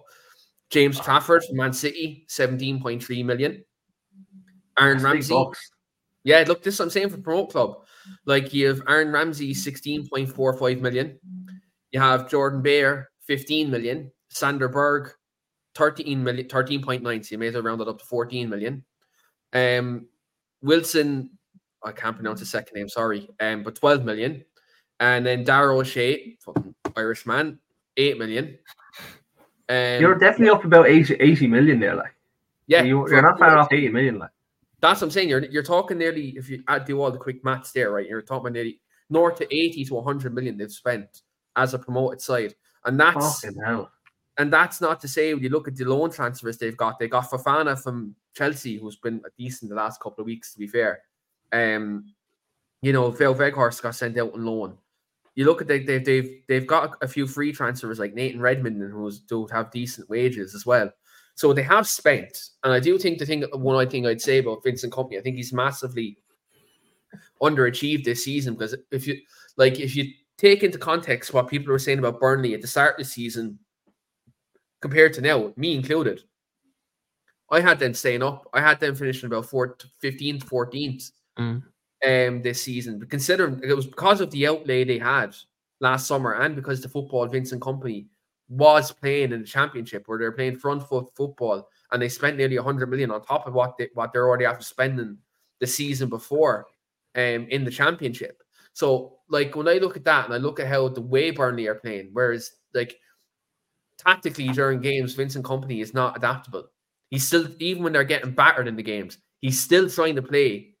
[0.70, 3.64] James Trafford from Man City, 17.3 million.
[4.78, 5.58] Aaron that's Ramsey.
[6.24, 7.84] Yeah, look, this I'm saying for promote club.
[8.26, 11.18] Like you have Aaron Ramsey, 16.45 million.
[11.92, 14.10] You have Jordan Beyer, 15 million.
[14.28, 15.12] Sander Berge,
[15.74, 17.24] 13 million, 13.9.
[17.24, 18.84] So you may as well round it up to 14 million.
[19.52, 20.06] Um,
[20.62, 21.30] Wilson,
[21.82, 24.44] I can't pronounce his second name, sorry, um, but 12 million.
[25.00, 27.58] And then Dara O'Shea, fucking Irish man,
[27.96, 28.58] 8 million.
[29.68, 32.14] Um, you're definitely up about 80, 80 million there, like.
[32.66, 32.82] Yeah.
[32.82, 34.30] You, are not far off 80 million, like.
[34.80, 35.30] That's what I'm saying.
[35.30, 38.06] You're you're talking nearly, if you add, do all the quick maths there, right?
[38.06, 41.22] You're talking nearly north to 80 to 100 million they've spent
[41.56, 42.54] as a promoted side.
[42.84, 43.44] And that's
[44.36, 47.08] and that's not to say when you look at the loan transfers they've got, they
[47.08, 51.02] got Fofana from Chelsea, who's been decent the last couple of weeks, to be fair.
[51.52, 52.12] Um,
[52.82, 54.78] you know, Phil Weghorst got sent out on loan.
[55.36, 58.92] You look at they, they've they've they've got a few free transfers like Nathan Redmond,
[58.92, 60.90] who's do have decent wages as well.
[61.36, 64.62] So they have spent, and I do think the thing one thing I'd say about
[64.62, 66.18] Vincent Kompany, I think he's massively
[67.42, 69.20] underachieved this season because if you
[69.56, 72.92] like if you take into context what people were saying about Burnley at the start
[72.92, 73.58] of the season
[74.84, 76.20] compared to now, me included.
[77.50, 78.46] I had them staying up.
[78.52, 81.62] I had them finishing about 4th, 15th, 14th mm.
[82.06, 82.98] um, this season.
[82.98, 85.34] But considering it was because of the outlay they had
[85.80, 88.08] last summer and because the football Vincent Kompany
[88.50, 92.58] was playing in the championship where they're playing front foot football and they spent nearly
[92.58, 95.16] 100 million on top of what they, what they're already after spending
[95.60, 96.66] the season before
[97.14, 98.42] um, in the championship.
[98.74, 101.68] So, like when I look at that and I look at how the way Burnley
[101.68, 102.98] are playing, whereas like
[103.98, 106.64] tactically during games, Vincent Kompany is not adaptable.
[107.10, 110.74] He's still even when they're getting battered in the games, he's still trying to play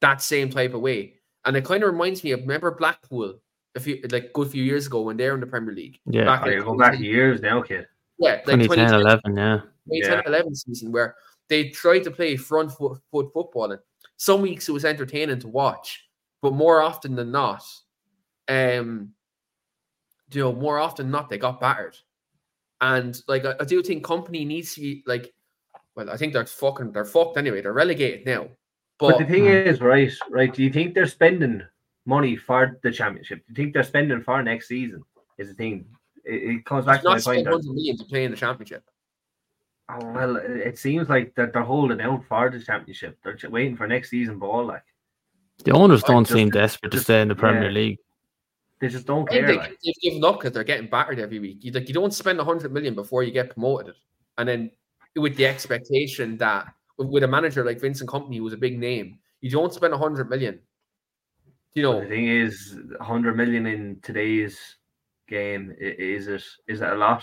[0.00, 1.14] that same type of way.
[1.44, 3.34] And it kind of reminds me of remember Blackpool
[3.74, 5.98] a few like good few years ago when they're in the Premier League.
[6.06, 7.86] Yeah, Back Oh, in back years now, kid.
[8.18, 9.56] Yeah, like 2010, 2010, 11, yeah.
[9.88, 10.22] 2010 Yeah.
[10.26, 11.16] 11 season where
[11.48, 13.72] they tried to play front foot, foot football.
[13.72, 13.80] And
[14.16, 16.06] some weeks it was entertaining to watch,
[16.42, 17.64] but more often than not,
[18.48, 19.12] um,
[20.32, 21.96] you know, more often than not, they got battered.
[22.80, 25.32] And like, I, I do think Kompany needs to be like,
[25.94, 27.60] well, I think they're fucking, they're fucked anyway.
[27.60, 28.48] They're relegated now.
[28.98, 29.48] But, But, the thing Hmm.
[29.68, 31.62] is, right, right, do you think they're spending
[32.06, 33.38] money for the championship?
[33.46, 35.02] Do you think they're spending for next season?
[35.38, 35.86] Is the thing.
[36.24, 37.34] It, it comes back it's to my not point.
[37.36, 38.84] spend that- 100 million to play in the championship.
[39.88, 43.18] Oh, well, it it seems like that they're holding out for the championship.
[43.24, 44.66] They're j- waiting for next season ball.
[44.66, 44.84] Like
[45.64, 47.70] The owners don't just- seem desperate to stay in the Premier yeah.
[47.80, 47.98] League.
[48.80, 49.54] They just don't I think care.
[49.54, 51.58] they, Like they've given up because they're getting battered every week.
[51.60, 53.94] You, like, you don't spend 100 million before you get promoted.
[54.38, 54.70] And then
[55.16, 59.18] with the expectation that with, with a manager like Vincent Kompany, was a big name,
[59.40, 60.60] you don't spend 100 million.
[61.74, 64.58] You know, the thing is, 100 million in today's
[65.28, 67.22] game is it is it a lot?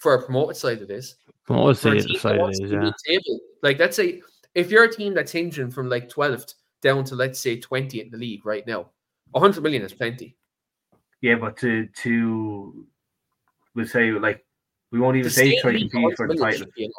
[0.00, 1.16] for a promoted side, it is.
[1.44, 2.78] From what I For a see, team side it wants is, yeah.
[2.80, 4.22] mid-table, like let's say
[4.54, 8.10] if you're a team that's hinging from like 12th down to let's say 20 in
[8.10, 8.90] the league right now,
[9.32, 10.36] 100 million is plenty.
[11.22, 12.86] Yeah, but to to
[13.74, 14.44] we say like
[14.90, 16.58] we won't even To say stay in try the to league, compete for the title.
[16.58, 16.90] should be.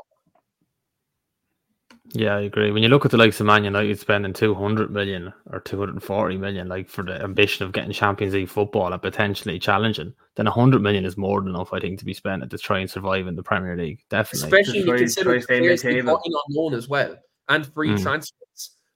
[2.14, 2.72] Yeah, I agree.
[2.72, 6.68] When you look at the likes of Man United spending 200 million or 240 million,
[6.68, 11.06] like for the ambition of getting Champions League football and potentially challenging, then 100 million
[11.06, 13.44] is more than enough, I think, to be spent to try and survive in the
[13.44, 14.04] Premier League.
[14.10, 14.46] Definitely.
[14.48, 16.18] especially considering you Just consider try- try players being mid-table.
[16.18, 17.16] cutting on loan as well
[17.48, 18.02] and free Mm.
[18.04, 18.41] transfers.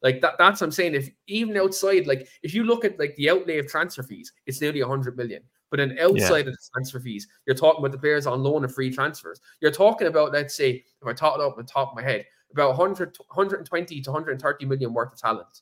[0.05, 0.93] Like that, that's what I'm saying.
[0.93, 4.61] If even outside, like if you look at like the outlay of transfer fees, it's
[4.61, 5.41] nearly 100 million.
[5.71, 8.71] But then outside of the transfer fees, you're talking about the players on loan and
[8.71, 9.41] free transfers.
[9.61, 12.03] You're talking about, let's say, if I talk it up on the top of my
[12.03, 15.61] head, about 100, 120 to 130 million worth of talent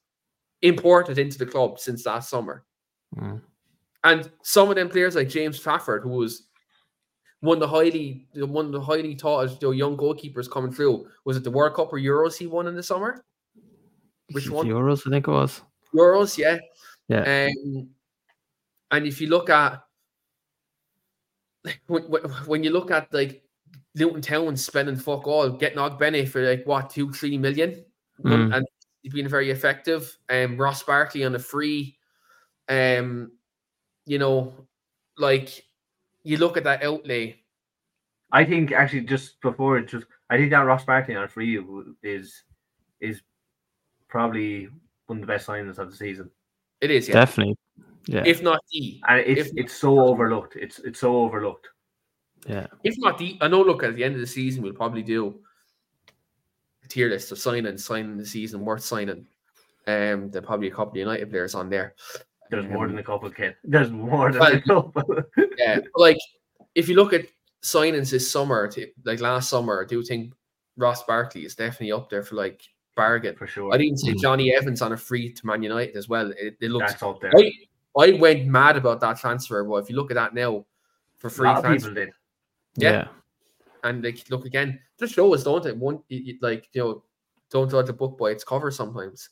[0.61, 2.65] imported into the club since last summer.
[3.15, 3.41] Mm.
[4.03, 6.47] And some of them players like James Trafford, who was
[7.39, 11.07] one of the highly one of the highly as you know, young goalkeepers coming through,
[11.23, 13.23] was it the World Cup or Euros he won in the summer?
[14.31, 14.67] Which one?
[14.67, 15.61] Euros, I think it was.
[15.93, 16.57] Euros, yeah.
[17.07, 17.49] Yeah.
[17.49, 17.89] Um,
[18.91, 19.83] and if you look at
[21.87, 23.43] when, when- when you look at like
[23.95, 27.83] Luton Town spending fuck all, getting Ogbene for like what two, three million,
[28.23, 28.55] Mm.
[28.55, 28.67] and
[29.01, 30.17] he's been very effective.
[30.29, 31.97] Um, Ross Barkley on a free,
[32.69, 33.31] um,
[34.05, 34.53] you know,
[35.17, 35.65] like
[36.23, 37.39] you look at that outlay.
[38.31, 41.59] I think actually just before it just I think that Ross Barkley on a free
[42.01, 42.43] is
[43.01, 43.21] is
[44.13, 44.69] probably
[45.07, 46.29] one of the best signings of the season.
[46.79, 47.15] It is, yeah.
[47.15, 47.57] Definitely.
[48.05, 48.23] Yeah.
[48.25, 50.55] If not the, And it's If- it's so overlooked.
[50.55, 51.67] It's it's so overlooked.
[52.47, 52.67] yeah.
[52.83, 53.61] if not the, I know.
[53.63, 55.39] Look, at the end of the season, we'll probably do
[56.83, 59.25] a tier list of signing, signing the season worth signing.
[59.87, 61.95] Um, there probably a couple of United players on there.
[62.51, 63.55] There's more than Um, a couple, kid.
[63.63, 65.23] There's more than Well, a couple.
[65.57, 66.17] Yeah, like
[66.75, 67.25] if you look at
[67.63, 70.33] signings this summer, to, like last summer, I do think
[70.77, 72.61] Ross Barkley is definitely up there for like
[72.95, 73.35] bargain.
[73.35, 73.73] for sure.
[73.73, 74.21] I didn't say Mm.
[74.21, 76.31] Jonny Evans on a free to Man United as well.
[76.31, 76.91] It, it looks.
[76.91, 77.31] That's up there.
[77.35, 77.51] I,
[77.99, 80.65] I went mad about that transfer, but if you look at that now
[81.17, 82.13] for a free lot of transfer, people did.
[82.75, 82.91] Yeah.
[82.91, 83.07] Yeah.
[83.83, 85.77] and like look again, the show shows don't it?
[85.77, 87.03] One you- you- like you know,
[87.49, 89.29] don't judge a book by its cover sometimes.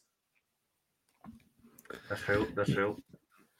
[2.09, 2.47] That's true.
[2.55, 3.01] That's true.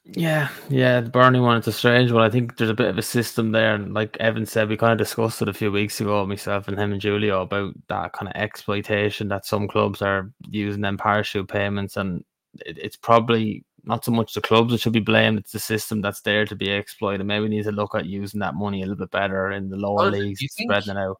[0.04, 2.24] Yeah, yeah, the Burnley one, it's a strange one.
[2.24, 3.76] I think there's a bit of a system there.
[3.76, 6.78] And like Evan said, we kind of discussed it a few weeks ago, myself and
[6.78, 11.48] him and Julio, about that kind of exploitation that some clubs are using them parachute
[11.48, 11.98] payments.
[11.98, 12.26] And
[12.66, 16.02] it, it's probably not so much the clubs that should be blamed, it's the system
[16.02, 17.26] that's there to be exploited.
[17.26, 19.78] Maybe we need to look at using that money a little bit better in the
[19.78, 21.18] lower Honestly, leagues, do you think- spreading it out.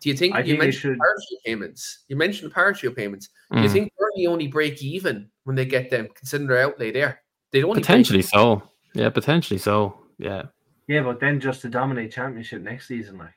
[0.00, 2.04] Do you think I you think mentioned should- parachute payments?
[2.08, 3.30] You mentioned parachute payments.
[3.50, 6.92] Do you Mm, think Burnley only break even when they get them, considering their outlay
[6.92, 7.22] there?
[7.52, 8.70] They'd only potentially even- so.
[8.94, 9.98] Yeah, potentially so.
[10.18, 10.44] Yeah.
[10.88, 13.34] Yeah, but then just to dominate championship next season, like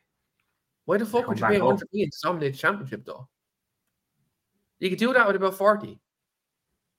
[0.85, 1.63] Why the fuck would you back pay up.
[1.63, 3.27] 100 million to dominate championship though?
[4.79, 5.99] You could do that with about 40.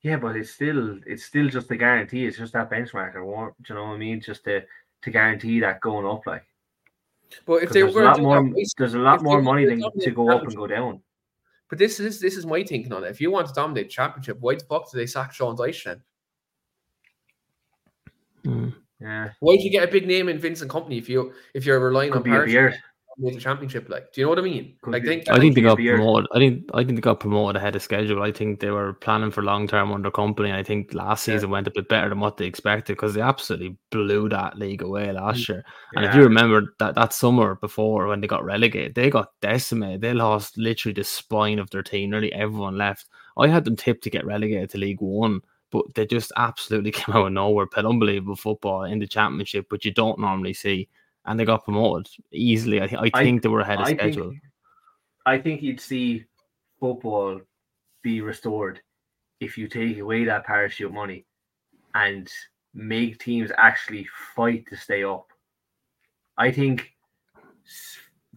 [0.01, 2.25] yeah, but it's still it's still just a guarantee.
[2.25, 4.21] It's just that benchmark or war- do you know what I mean?
[4.21, 4.61] Just to
[5.03, 6.45] to guarantee that going up, like
[7.45, 9.23] But if they were there's a going lot to do more that, there's a lot
[9.23, 11.01] more money gonna than to go up and go down.
[11.69, 13.09] but this is this is my thinking on it.
[13.09, 16.03] If you want to dominate championship, why the fuck do they sack Sean Dyche then?
[18.45, 18.73] Mm.
[18.99, 21.79] Yeah, Why would you get a big name in Vincent Kompany if you if you're
[21.79, 22.75] relying could on be a beard.
[23.17, 23.89] the championship.
[23.89, 24.75] Like, do you know what I mean?
[24.81, 25.97] Could I think I think they got be a beard.
[25.97, 26.27] promoted.
[26.33, 28.21] I think I think they got promoted ahead of schedule.
[28.23, 30.53] I think they were planning for long term under Kompany.
[30.53, 31.35] I think last Yeah.
[31.35, 34.81] season went a bit better than what they expected because they absolutely blew that league
[34.83, 35.63] away last year.
[35.95, 40.01] And if you remember that that summer before when they got relegated, they got decimated.
[40.01, 42.11] They lost literally the spine of their team.
[42.11, 43.07] Nearly everyone left.
[43.37, 47.15] I had them tipped to get relegated to League One, but they just absolutely came
[47.15, 47.65] out of nowhere.
[47.65, 50.87] Played unbelievable football in the championship, which you don't normally see.
[51.25, 52.81] And they got promoted easily.
[52.81, 54.29] I, thi- I I- think they were ahead of I schedule.
[54.31, 54.41] think,
[55.25, 56.25] I think you'd see
[56.79, 57.39] football
[58.01, 58.81] be restored
[59.39, 61.25] if you take away that parachute money
[61.93, 62.27] and
[62.73, 65.27] make teams actually fight to stay up.
[66.37, 66.91] I think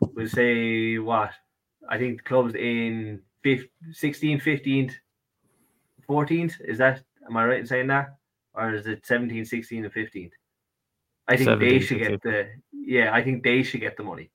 [0.01, 1.31] we'll say what
[1.89, 4.93] I think clubs in 15, 16th, 15th,
[6.09, 6.53] 14th.
[6.67, 8.17] Is that am I right in saying that?
[8.55, 10.31] Or is it 17, 16, and 15?
[11.27, 12.09] I think they should 16.
[12.09, 14.31] get the yeah, I think they should get the money.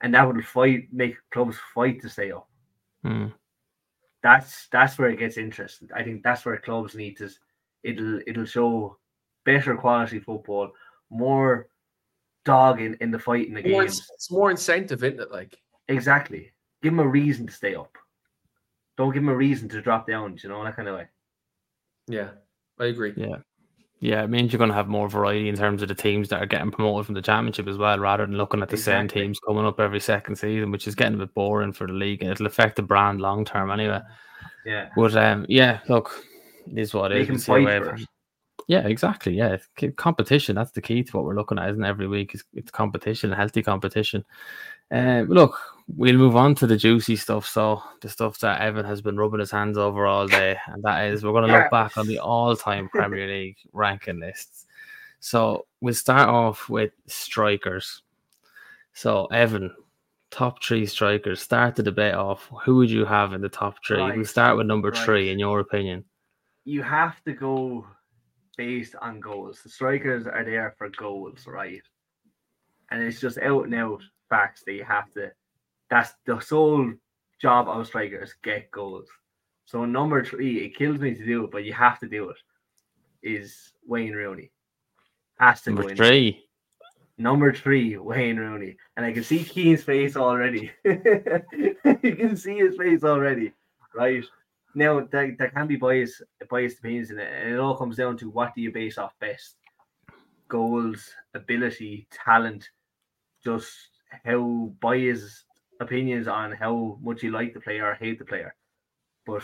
[0.00, 2.48] And that would fight make clubs fight to stay up.
[3.04, 3.26] Hmm.
[4.22, 5.88] That's that's where it gets interesting.
[5.94, 7.28] I think that's where clubs need to
[7.82, 8.96] it'll it'll show
[9.44, 10.70] better quality football,
[11.10, 11.68] more
[12.44, 14.06] dog in, in the fight in the more, games.
[14.14, 15.30] it's more incentive, isn't it?
[15.30, 15.58] Like,
[15.90, 16.52] Exactly.
[16.82, 17.98] Give them a reason to stay up.
[18.96, 21.08] Don't give them a reason to drop down, you know, that kind of way.
[22.10, 22.28] Yeah,
[22.78, 23.12] I agree.
[23.16, 23.36] Yeah.
[24.02, 26.40] Yeah, it means you're going to have more variety in terms of the teams that
[26.42, 29.38] are getting promoted from the championship as well, rather than looking at the same teams
[29.40, 32.22] coming up every second season, which is getting a bit boring for the league.
[32.22, 34.00] and It'll affect the brand long term anyway.
[34.64, 34.88] Yeah.
[34.96, 36.24] But um, yeah, look,
[36.72, 37.26] it is what it They is.
[37.26, 38.00] can fight for it.
[38.68, 39.34] Yeah, exactly.
[39.34, 40.56] Yeah, C- competition.
[40.56, 41.88] That's the key to what we're looking at, isn't it?
[41.88, 44.24] Every week is it's competition, healthy competition.
[44.90, 45.58] Um, look,
[45.96, 47.46] we'll move on to the juicy stuff.
[47.46, 51.04] So the stuff that Evan has been rubbing his hands over all day, and that
[51.06, 54.66] is we're going to look back on the all-time Premier League ranking lists.
[55.20, 58.02] So we'll start off with strikers.
[58.94, 59.72] So Evan,
[60.30, 61.40] top three strikers.
[61.40, 62.50] Start the debate off.
[62.64, 64.02] Who would you have in the top three?
[64.02, 64.98] We'll start with number right.
[64.98, 66.04] three, in your opinion.
[66.64, 67.86] You have to go
[68.60, 69.62] based on goals.
[69.62, 71.80] The strikers are there for goals, right?
[72.90, 75.32] And it's just out and out facts that you have to
[75.88, 76.92] that's the sole
[77.40, 79.08] job of strikers, get goals.
[79.64, 82.36] So number three, it kills me to do it, but you have to do it,
[83.22, 84.50] is Wayne Rooney.
[85.38, 85.96] Has to Number in.
[85.96, 86.44] three.
[87.16, 88.76] Number three, Wayne Rooney.
[88.98, 90.70] And I can see Keane's face already.
[90.84, 93.54] you can see his face already.
[93.94, 94.24] Right.
[94.74, 98.16] Now there, there can be bias biased opinions in it, and it all comes down
[98.18, 99.56] to what do you base off best?
[100.48, 102.68] Goals, ability, talent,
[103.42, 103.72] just
[104.24, 105.44] how biased
[105.80, 108.54] opinions on how much you like the player or hate the player.
[109.26, 109.42] But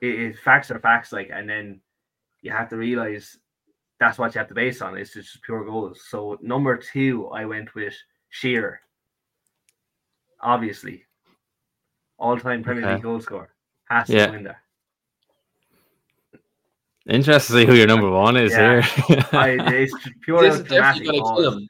[0.00, 1.80] it, it facts are facts, like and then
[2.40, 3.38] you have to realize
[4.00, 4.98] that's what you have to base on.
[4.98, 6.02] It's just pure goals.
[6.08, 7.94] So number two, I went with
[8.30, 8.80] Shearer.
[10.40, 11.04] Obviously,
[12.18, 12.94] all-time Premier Okay.
[12.94, 13.51] League goal scorer
[13.92, 14.30] has to Yeah.
[14.30, 14.62] win there.
[17.08, 18.82] Interested to see who your number one is Yeah.
[18.82, 19.18] here.
[19.32, 21.02] I, it's pure This out is dramatic.
[21.02, 21.38] definitely going to pause.
[21.40, 21.68] kill him.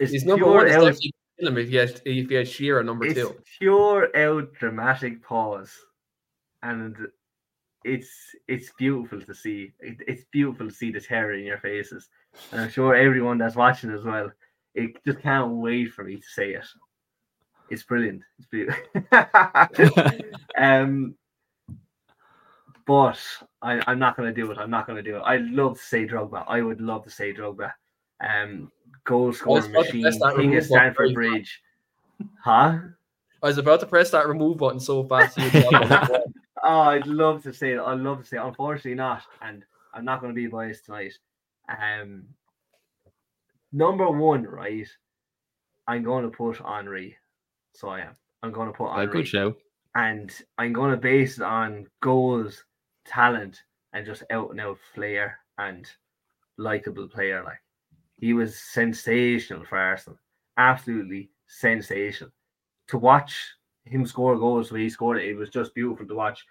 [0.00, 2.34] It's His number pure one is out, definitely kill him if he has if he
[2.34, 3.34] has Shearer number it's two.
[3.58, 5.72] pure out dramatic pause,
[6.62, 6.96] and
[7.84, 8.10] it's
[8.48, 9.72] it's beautiful to see.
[9.80, 12.08] It, it's beautiful to see the terror in your faces,
[12.52, 14.30] and I'm sure everyone that's watching as well.
[14.74, 16.64] It just can't wait for me to say it.
[17.70, 18.22] It's brilliant.
[18.38, 18.82] It's beautiful.
[20.58, 21.14] um,
[22.86, 23.20] but
[23.60, 24.58] I, I'm not going to do it.
[24.58, 25.22] I'm not going to do it.
[25.24, 26.44] I'd love to say Drogba.
[26.48, 27.72] I would love to say Drogba.
[28.26, 28.72] Um,
[29.04, 31.60] goal scoring machine, press that king of Stamford Bridge.
[32.42, 32.78] Huh?
[33.42, 35.36] I was about to press that remove button so fast.
[35.36, 36.22] you would drop it.
[36.62, 37.78] Oh, I'd love to say it.
[37.78, 38.42] I'd love to say it.
[38.42, 39.22] Unfortunately, not.
[39.42, 39.64] And
[39.94, 41.12] I'm not going to be biased tonight.
[41.68, 42.24] Um,
[43.72, 44.88] number one, right?
[45.86, 47.16] I'm going to put Henry.
[47.74, 48.16] So I am.
[48.42, 49.00] I'm going to put on.
[49.00, 49.56] a good show.
[49.94, 52.64] and I'm going to base it on goals,
[53.04, 53.62] talent,
[53.92, 55.86] and just out and out flair and
[56.56, 57.42] likable player.
[57.44, 57.60] Like
[58.18, 60.18] he was sensational for Arsenal,
[60.56, 62.30] absolutely sensational.
[62.88, 63.54] To watch
[63.84, 66.44] him score goals when he scored it, it was just beautiful to watch.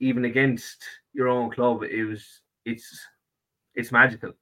[0.00, 3.06] Even against your own club, it was it's
[3.74, 4.32] it's magical.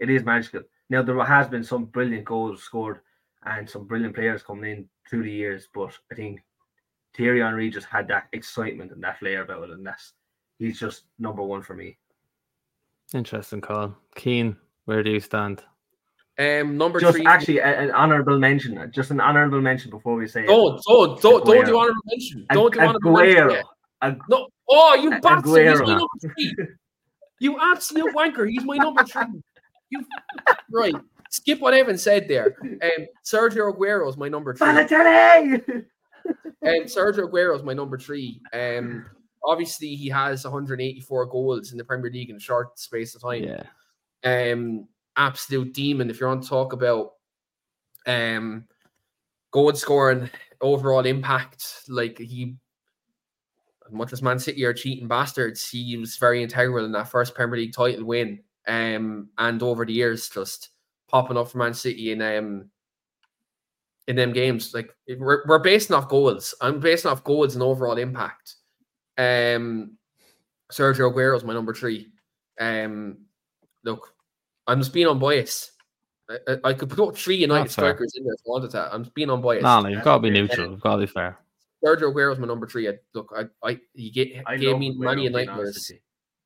[0.00, 0.62] It is magical.
[0.90, 3.00] Now there has been some brilliant goals scored
[3.44, 6.40] and some brilliant players coming in through the years, but I think
[7.16, 10.12] Thierry Henry just had that excitement and that flair about it, and that's
[10.58, 11.98] he's just number one for me.
[13.14, 13.94] Interesting call.
[14.14, 15.62] Keane, where do you stand?
[16.38, 17.26] Um, number Just three.
[17.26, 20.46] actually a- an honorable mention, just an honorable mention before we say it.
[20.46, 22.46] don't don't don't don't do honorable mention.
[22.50, 23.36] Don't do honorable mention.
[23.48, 23.52] Aguero.
[23.54, 23.64] yet.
[24.02, 24.48] Ag- No.
[24.70, 25.66] Oh, you A- bastard!
[25.66, 26.56] He's my number three.
[27.40, 28.48] You absolute wanker.
[28.48, 29.42] He's my number three.
[29.90, 30.04] You
[30.70, 30.94] right.
[31.30, 32.56] Skip what Evan said there.
[32.62, 34.66] Um, Sergio Aguero is my number three.
[34.66, 35.84] Balotelli!
[36.60, 38.40] Um, Sergio Aguero is my number three.
[38.52, 39.06] Um,
[39.44, 43.44] obviously he has 184 goals in the Premier League in a short space of time.
[43.44, 43.62] Yeah.
[44.24, 46.10] Um, absolute demon.
[46.10, 47.12] If you want to talk about
[48.06, 48.64] um
[49.50, 52.56] goal scoring, overall impact, like he
[53.86, 57.34] as much as Man City are cheating bastards, he was very integral in that first
[57.34, 58.40] Premier League title win.
[58.66, 60.70] Um, and over the years, just
[61.08, 62.70] popping up for Man City in um
[64.06, 64.72] in them games.
[64.74, 66.54] Like we're we're basing off goals.
[66.60, 68.56] I'm basing off goals and overall impact.
[69.16, 69.96] Um,
[70.72, 72.08] Sergio Aguero is my number three.
[72.60, 73.18] Um,
[73.84, 74.14] look,
[74.66, 75.72] I'm just being unbiased.
[76.30, 78.94] I, I, I could put three United strikers in there if I wanted to.
[78.94, 79.62] I'm just being unbiased.
[79.62, 80.70] No, no, you've got to be neutral.
[80.70, 81.38] You've got to be fair.
[81.84, 82.88] Sergio Aguero is my number three.
[82.88, 86.00] I, look, I, I he gave, I gave me Aguero, many being nightmares with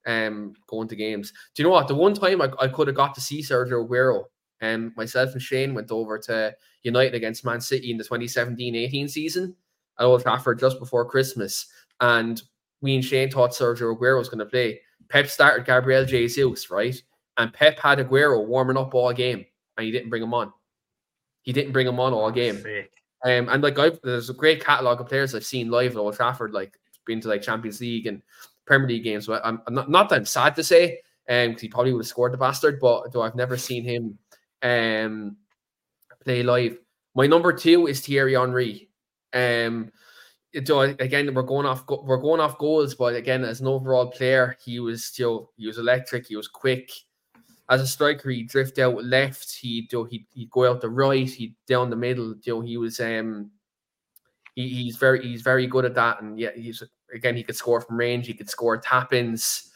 [0.07, 1.33] um going to games.
[1.55, 1.89] Do you know what?
[1.89, 4.25] The one time I, I could have got to see Sergio Aguero,
[4.63, 9.55] um, myself and Shane went over to United against Man City in the 2017-18 season
[9.99, 11.67] at Old Trafford just before Christmas.
[12.01, 12.41] And
[12.81, 14.81] we and Shane thought Sergio Aguero was going to play.
[15.09, 17.01] Pep started Gabriel Jesus, right?
[17.37, 19.45] And Pep had Aguero warming up all game,
[19.77, 20.53] and he didn't bring him on.
[21.43, 22.65] He didn't bring him on all game.
[23.25, 26.15] Um, and like I've there's a great catalogue of players I've seen live at Old
[26.15, 28.23] Trafford, like been to like Champions League and
[28.65, 29.27] Premier League games.
[29.27, 32.03] But I'm, I'm not, not that I'm sad to say, um, because he probably would
[32.03, 34.19] have scored the bastard, but though I've never seen him
[34.63, 35.37] um
[36.25, 36.79] play live.
[37.15, 38.89] My number two is Thierry Henry.
[39.33, 39.93] Um,
[40.65, 44.57] so again, we're going off we're going off goals, but again, as an overall player,
[44.65, 46.91] he was still he was electric, he was quick.
[47.71, 51.29] As a striker, he drift out left, he do he he'd go out the right,
[51.29, 52.35] he down the middle.
[52.47, 53.51] Know, he was um
[54.55, 56.83] he, he's very he's very good at that, and yeah, he's
[57.15, 59.71] again he could score from range, he could score tap ins.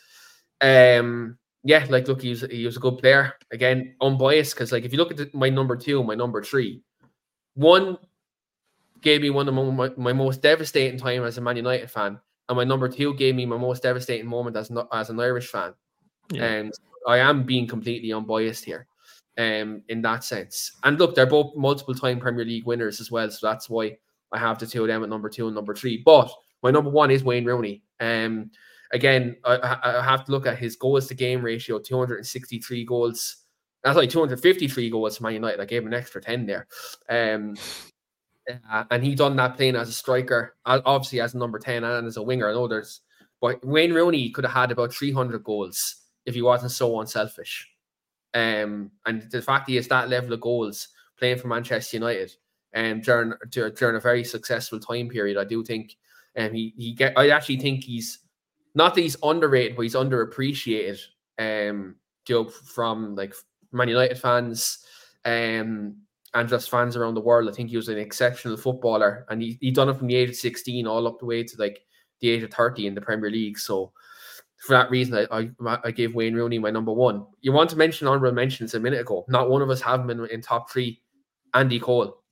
[0.60, 3.34] Um, yeah, like look, he was he was a good player.
[3.50, 6.80] Again, unbiased because like if you look at the, my number two, my number three,
[7.54, 7.98] one
[9.00, 12.56] gave me one of my, my most devastating time as a Man United fan, and
[12.56, 15.74] my number two gave me my most devastating moment as an, as an Irish fan.
[16.30, 16.44] Yeah.
[16.44, 16.72] And
[17.08, 18.86] I am being completely unbiased here,
[19.36, 20.70] um, in that sense.
[20.84, 23.98] And look, they're both multiple time Premier League winners as well, so that's why
[24.30, 26.00] I have the two of them at number two and number three.
[26.04, 26.30] But
[26.62, 27.82] my number one is Wayne Rooney.
[27.98, 28.52] Um,
[28.92, 33.36] again, I, I have to look at his goals to game ratio, 263 goals.
[33.82, 35.60] That's like 253 goals for Man United.
[35.60, 36.66] I gave him an extra 10 there.
[37.08, 37.56] Um,
[38.70, 42.16] uh, and he done that playing as a striker, obviously as number 10 and as
[42.16, 42.48] a winger.
[42.48, 43.00] I know there's,
[43.40, 47.68] but Wayne Rooney could have had about 300 goals if he wasn't so unselfish.
[48.34, 52.32] Um, and the fact he has that level of goals playing for Manchester United
[52.74, 55.96] um, during during a very successful time period, I do think
[56.36, 57.16] um, he he get.
[57.16, 58.18] I actually think he's
[58.76, 61.00] not that he's underrated, but he's underappreciated.
[61.38, 61.96] Um,
[62.28, 63.34] you know, from like
[63.72, 64.84] Man United fans,
[65.24, 65.96] um,
[66.34, 67.48] and just fans around the world.
[67.48, 70.28] I think he was an exceptional footballer, and he he done it from the age
[70.28, 71.80] of sixteen all up the way to like
[72.20, 73.58] the age of thirty in the Premier League.
[73.58, 73.92] So
[74.58, 77.24] for that reason, I I, I gave Wayne Rooney my number one.
[77.40, 79.24] You want to mention honorable mentions a minute ago?
[79.26, 81.00] Not one of us have him in, in top three.
[81.54, 82.22] Andy Cole.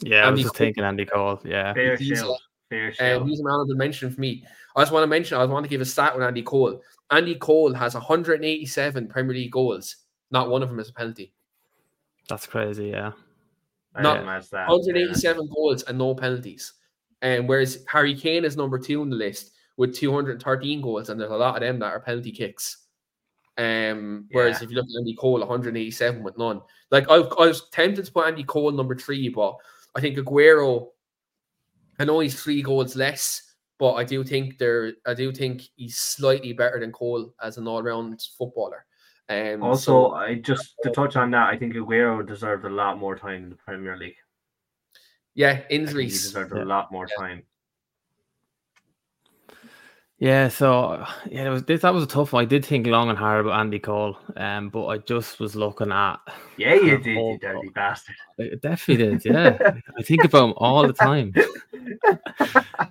[0.00, 0.66] Yeah, I was just Cole.
[0.66, 1.40] thinking Andy Cole.
[1.44, 1.72] Yeah.
[1.74, 2.38] Fair He's shout.
[2.70, 3.26] Fair Um, shout.
[3.28, 4.44] he's an honorable mention for me.
[4.74, 6.82] I just want to mention, I want to give a stat with Andy Cole.
[7.10, 9.96] Andy Cole has 187 Premier League goals.
[10.30, 11.32] Not one of them is a penalty.
[12.28, 12.88] That's crazy.
[12.88, 13.12] Yeah.
[13.94, 14.68] I not- didn't match that.
[14.68, 16.72] 187 goals and no penalties.
[17.22, 21.30] And whereas Harry Kane is number two on the list with 213 goals, and there's
[21.30, 22.78] a lot of them that are penalty kicks.
[23.58, 24.64] Um, whereas Yeah.
[24.64, 26.60] if you look at Andy Cole, 187 with none.
[26.90, 29.56] Like I, I was tempted to put Andy Cole number three, but
[29.94, 30.88] I think Aguero.
[31.98, 33.42] I know he's three goals less,
[33.78, 34.92] but I do think there.
[35.06, 38.84] I do think he's slightly better than Cole as an all-round footballer.
[39.28, 42.98] Um, Also, so- I just to touch on that, I think Aguero deserved a lot
[42.98, 44.16] more time in the Premier League.
[45.34, 46.22] yeah, I think he injuries.
[46.22, 46.62] deserved Yeah.
[46.62, 47.42] a lot more time.
[50.18, 52.42] Yeah, so yeah, it was this that was a tough one.
[52.42, 55.92] I did think long and hard about Andy Cole, um, but I just was looking
[55.92, 56.16] at
[56.56, 58.14] Yeah, you did, you dirty bastard.
[58.40, 59.58] I definitely did, yeah.
[59.98, 61.34] I think about him all the time.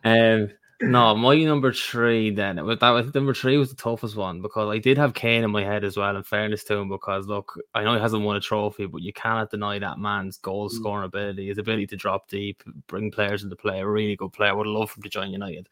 [0.03, 0.49] Um
[0.81, 4.41] no, my number three then it was that was number three was the toughest one
[4.41, 7.27] because I did have Kane in my head as well, in fairness to him, because
[7.27, 10.69] look, I know he hasn't won a trophy, but you cannot deny that man's goal
[10.69, 10.73] Mm.
[10.73, 14.55] scoring ability, his ability to drop deep, bring players into play, a really good player.
[14.55, 15.69] Would love for him to join United.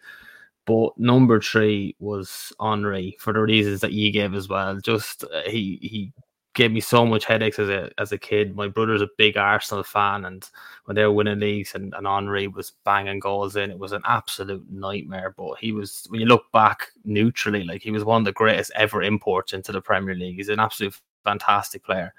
[0.65, 4.79] But number three was Henry for the reasons that you gave as well.
[4.79, 6.13] Just uh, he he
[6.53, 8.55] gave me so much headaches as a as a kid.
[8.55, 10.47] My brother's a big Arsenal fan, and
[10.85, 14.03] when they were winning leagues and, and Henry was banging goals in, it was an
[14.05, 15.33] absolute nightmare.
[15.35, 18.71] But he was when you look back neutrally, like he was one of the greatest
[18.75, 20.37] ever imports into the Premier League.
[20.37, 22.13] He's an absolute fantastic player.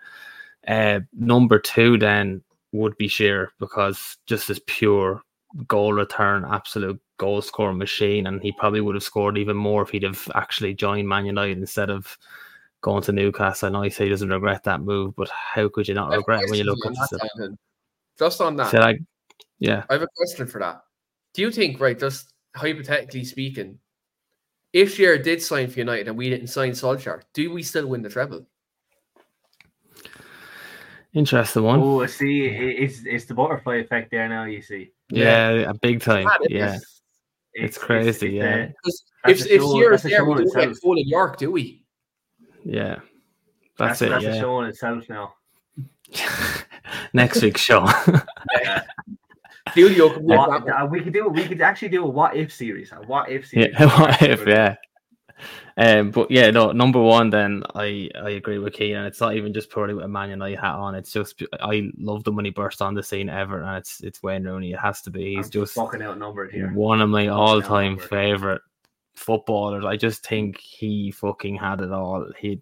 [0.67, 2.43] Uh, number two then
[2.73, 5.23] would be Shearer because just as pure
[5.69, 9.91] goal return, absolute goal scoring machine, and he probably would have scored even more if
[9.91, 12.17] he'd have actually joined Man United instead of
[12.81, 13.69] going to Newcastle.
[13.69, 16.15] I know he say he doesn't regret that move, but how could you not I
[16.15, 17.59] have a regret when you look at you the on that,
[18.19, 19.01] Just on that, so like,
[19.59, 20.83] yeah, I have a question for that.
[21.33, 23.79] Do you think, right, just hypothetically speaking,
[24.73, 28.03] if Shearer did sign for United and we didn't sign Solskjaer, do we still win
[28.03, 28.47] the treble?
[31.15, 31.81] interesting one.
[31.81, 34.45] Oh, see, it's it's the butterfly effect there now.
[34.45, 36.25] You see, yeah, a big time.
[36.25, 36.83] mad,
[37.57, 37.61] isn't it?
[37.61, 38.69] Yeah, It's crazy, yeah.
[39.27, 41.51] If, a if show- Shearer's there, we show in don't get full in Yorke, do
[41.51, 41.85] we?
[42.65, 42.97] yeah.
[43.77, 44.09] That's That's, it.
[44.11, 44.41] that's a Yeah.
[44.41, 45.35] show in itself now.
[47.13, 47.87] Next week's show.
[48.63, 48.83] Yeah.
[49.75, 52.93] Julio What- uh, we could do we could actually do a what if series.
[52.93, 53.75] A what if series.
[53.79, 54.47] yeah, what if?
[54.47, 54.77] Yeah.
[55.77, 56.73] Um, but yeah, no.
[56.73, 59.07] Number one, then I I agree with Keenan.
[59.07, 60.95] It's not even just purely with a Man United hat on.
[60.95, 64.23] It's just I love him when he burst on the scene ever, and it's it's
[64.23, 64.73] Wayne Rooney.
[64.73, 65.37] It has to be.
[65.37, 66.73] He's I'm just fucking outnumbered here.
[66.73, 68.63] one of my all time favorite
[69.15, 69.85] footballers.
[69.85, 72.27] I just think he fucking had it all.
[72.39, 72.61] He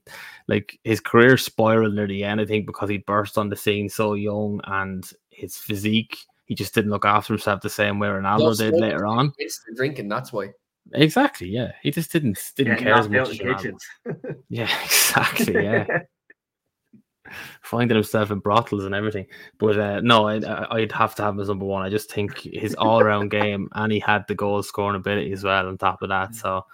[0.49, 3.89] like his career spiraled near the end, I think, because he burst on the scene
[3.89, 6.19] so young and his physique.
[6.47, 9.33] He just didn't look after himself the same way Ronaldo did later on.
[9.39, 10.53] It's the drinking, that's why.
[10.95, 11.73] Exactly, yeah.
[11.83, 13.19] He just didn't didn't Getting care as much.
[13.19, 13.57] out as in Ronaldo.
[13.57, 13.87] kitchens.
[14.49, 15.65] Yeah, exactly.
[15.65, 15.87] Yeah,
[17.63, 19.27] finding himself in brothels and everything.
[19.59, 21.83] But uh, no, I'd, I'd have to have him as number one.
[21.83, 25.67] I just think his all-around game, and he had the goal scoring ability as well.
[25.69, 26.67] On top of that, so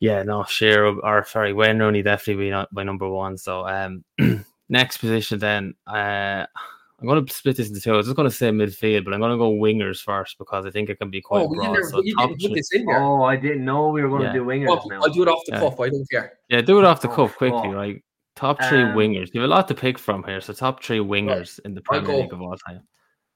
[0.00, 3.36] yeah, no, Shearer or sorry, Wayne Rooney definitely be not my number one.
[3.36, 4.04] So um,
[4.68, 6.46] next position then, uh,
[7.00, 7.92] I'm going to split this into two.
[7.94, 10.66] I was just going to say midfield, but I'm going to go wingers first because
[10.66, 11.76] I think it can be quite Oh, broad.
[11.84, 13.00] so top didn't put three- this in there.
[13.00, 14.32] oh, I didn't know we were going Yeah.
[14.32, 15.00] to do wingers Well, now.
[15.02, 15.60] I'll do it off the Yeah.
[15.60, 15.78] cuff.
[15.80, 16.38] I don't care.
[16.48, 17.74] Yeah, do it off the Oh, cuff quickly, fuck.
[17.74, 18.02] right?
[18.34, 19.32] Top three Um, wingers.
[19.32, 20.40] You have a lot to pick from here.
[20.40, 22.16] So top three wingers in the Premier.
[22.16, 22.82] League of all time.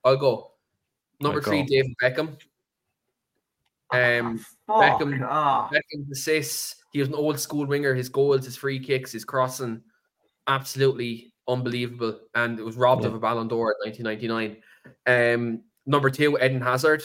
[0.04, 0.52] I'll go.
[1.20, 1.66] Number I'll three, go.
[1.68, 2.36] David Beckham.
[3.92, 5.00] Um, Fuck.
[5.00, 5.68] Beckham- ah.
[5.72, 6.76] Beckham's assists.
[6.92, 7.94] He was an old school winger.
[7.94, 9.82] His goals, his free kicks, his crossing,
[10.46, 12.20] absolutely unbelievable.
[12.34, 13.18] And it was robbed of Yeah.
[13.18, 14.62] a Ballon d'Or in 1999.
[15.06, 17.02] Um, number two, Eden Hazard.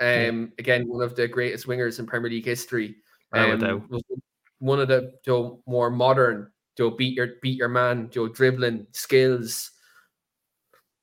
[0.00, 2.96] Um, again, one of the greatest wingers in Premier League history.
[3.32, 3.90] Um,
[4.58, 9.70] one of the Joe more modern Joe beat your beat your man Joe dribbling skills,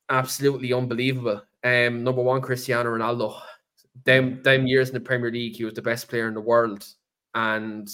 [0.08, 1.42] absolutely unbelievable.
[1.64, 3.40] Um, number one, Cristiano Ronaldo.
[4.04, 6.86] Them them years in the Premier League, he was the best player in the world.
[7.34, 7.88] And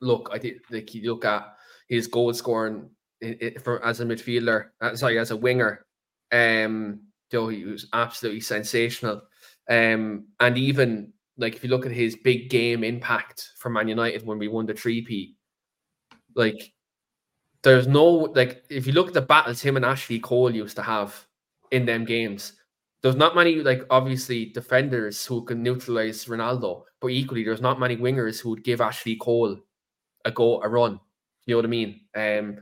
[0.00, 1.56] look, I think like you look at
[1.88, 2.90] his goal scoring
[3.22, 5.84] i- i- for as a midfielder, uh, sorry, as a winger.
[6.32, 7.00] Um,
[7.30, 9.22] Joe, he was absolutely sensational.
[9.70, 14.26] Um, and even like if you look at his big game impact for Man United
[14.26, 15.36] when we won the three P,
[16.34, 16.72] like
[17.62, 20.82] there's no like if you look at the battles him and Ashley Cole used to
[20.82, 21.26] have
[21.70, 22.54] in them games,
[23.02, 27.96] there's not many like obviously defenders who can neutralize Ronaldo, but equally there's not many
[27.96, 29.58] wingers who would give Ashley Cole
[30.24, 31.00] a go a run.
[31.46, 32.00] You know what I mean?
[32.16, 32.58] Um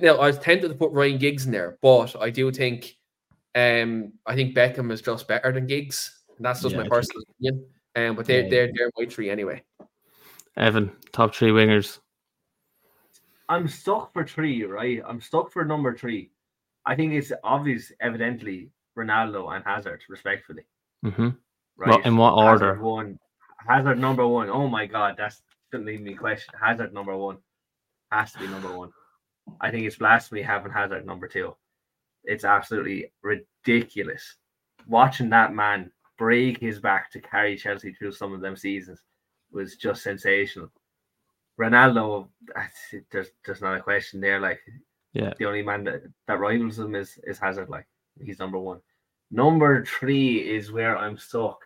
[0.00, 2.96] now I was tempted to put Ryan Giggs in there, but I do think
[3.54, 6.22] um I think Beckham is just better than Giggs.
[6.36, 7.66] And that's just Yeah, my I think- personal opinion.
[7.96, 8.50] Um but they're Yeah.
[8.50, 9.62] they're they're my three anyway.
[10.56, 11.98] Evan, top three wingers.
[13.48, 15.02] I'm stuck for three, right?
[15.06, 16.30] I'm stuck for number three.
[16.86, 20.64] I think it's obvious, evidently, Ronaldo and Hazard, respectfully.
[21.02, 21.30] hmm
[21.76, 21.90] Right?
[21.90, 22.82] Well, in what Hazard order?
[22.82, 23.18] one,
[23.66, 24.48] Hazard number one.
[24.50, 26.54] Oh my god, that's shouldn't leave me question.
[26.60, 27.38] Hazard number one
[28.12, 28.90] has to be number one.
[29.60, 31.54] I think it's blasphemy having Hazard number two.
[32.24, 34.36] It's absolutely ridiculous.
[34.86, 39.00] Watching that man break his back to carry Chelsea through some of them seasons
[39.50, 40.70] was just sensational.
[41.60, 42.28] Ronaldo,
[43.10, 44.40] there's there's not a question there.
[44.40, 44.60] Like,
[45.12, 45.32] Yeah.
[45.38, 47.68] the only man that, that rivals him is is Hazard.
[47.68, 47.86] Like,
[48.24, 48.80] he's number one.
[49.30, 51.60] Number three is where I'm stuck,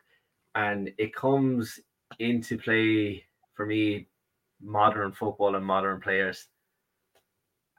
[0.54, 1.78] and it comes
[2.18, 3.24] into play
[3.54, 4.08] for me
[4.60, 6.48] modern football and modern players.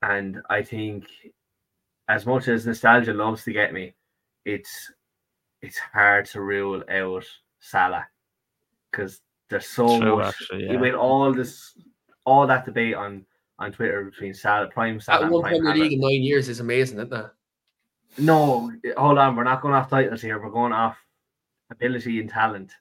[0.02, 1.06] And I think,
[2.08, 3.96] as much as nostalgia loves to get me,
[4.46, 4.92] it's
[5.62, 7.26] it's hard to rule out
[7.60, 8.06] Salah
[8.92, 10.80] because there's so True, much actually, yeah.
[10.80, 11.74] with all this,
[12.26, 13.26] all that debate on
[13.60, 15.84] on Twitter between Salah, prime Salah, That and one prime Premier Hazard.
[15.84, 17.26] League in nine years is amazing, isn't it?
[18.20, 19.36] No, hold on.
[19.36, 20.42] We're not going off titles here.
[20.42, 20.98] We're going off
[21.72, 22.72] ability and talent.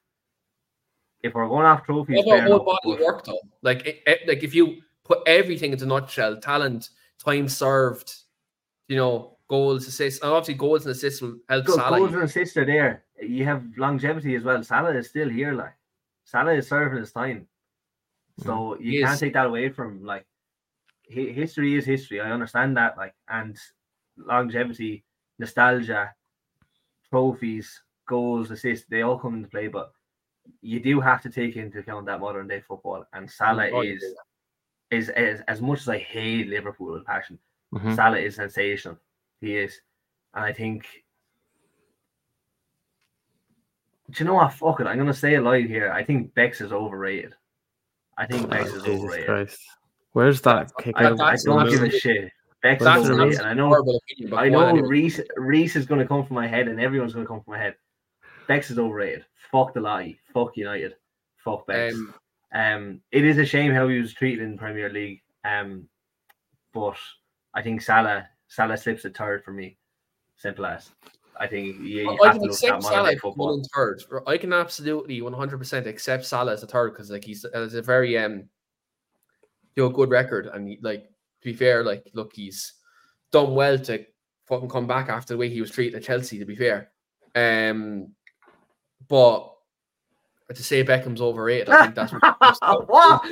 [1.26, 3.40] If we're going off trophies, What about whole body of but work though?
[3.62, 6.90] Like, it, it- like if you put everything into a nutshell, talent,
[7.22, 8.14] time served,
[8.88, 11.98] you know, goals, assists, and obviously goals and assists will help go- Salah.
[11.98, 13.04] goals and assists are there.
[13.20, 14.62] You have longevity as well.
[14.62, 15.52] Salah is still here.
[15.54, 15.74] Like
[16.24, 17.46] Salah is serving his time,
[18.40, 18.44] mm.
[18.44, 19.20] so He you can't is.
[19.20, 20.04] take that away from him.
[20.04, 20.26] Like
[21.14, 22.20] hi- history is history.
[22.20, 23.56] I understand that, like, and
[24.18, 25.04] longevity,
[25.38, 26.12] nostalgia,
[27.10, 29.68] trophies, goals, assists, they all come into play.
[29.68, 29.92] But
[30.61, 34.03] you do have to take into account that modern day football, and Salah Oh, is,
[34.90, 37.38] is is as much as I hate Liverpool with passion.
[37.74, 37.94] Mhm.
[37.94, 38.99] Salah is sensational.
[39.40, 39.80] He is,
[40.34, 40.86] and I think.
[44.11, 44.53] Do you know what?
[44.53, 44.86] Fuck it.
[44.86, 45.90] I'm gonna say it live here.
[45.90, 47.34] I think Becks is overrated.
[48.16, 49.26] I think Becks Oh, is Jesus overrated.
[49.26, 49.61] Christ.
[50.12, 51.20] Where's that kick I, out?
[51.20, 52.30] I don't give a shit.
[52.62, 54.72] Becks is That's That's an overrated, and I know horrible opinion, but I know.
[54.76, 57.53] Reese Reese is going to come from my head, and everyone's going to come from
[57.53, 57.74] my head.
[58.49, 59.24] Becks is overrated.
[59.51, 60.16] Fuck the lie.
[60.32, 60.94] Fuck United.
[61.36, 61.94] Fuck Becks.
[61.94, 62.14] Um,
[62.55, 65.22] Um, it is a shame how he was treated in the Premier League.
[65.44, 65.88] Um,
[66.72, 66.97] but
[67.55, 69.76] I think Salah Salah slips a third for me.
[70.36, 70.90] Simple as.
[71.38, 74.03] I think you, you I have can to accept Salah one third.
[74.26, 78.16] I can absolutely 100% accept Salah as a third because like he's has a very
[78.16, 78.49] um,
[79.74, 82.74] you know, good record and he, like to be fair, like look, he's
[83.32, 84.05] done well to
[84.47, 86.38] fucking come back after the way he was treated at Chelsea.
[86.38, 86.90] To be fair,
[87.34, 88.09] um,
[89.09, 89.52] but
[90.54, 93.24] to say Beckham's overrated, I think that's what, what?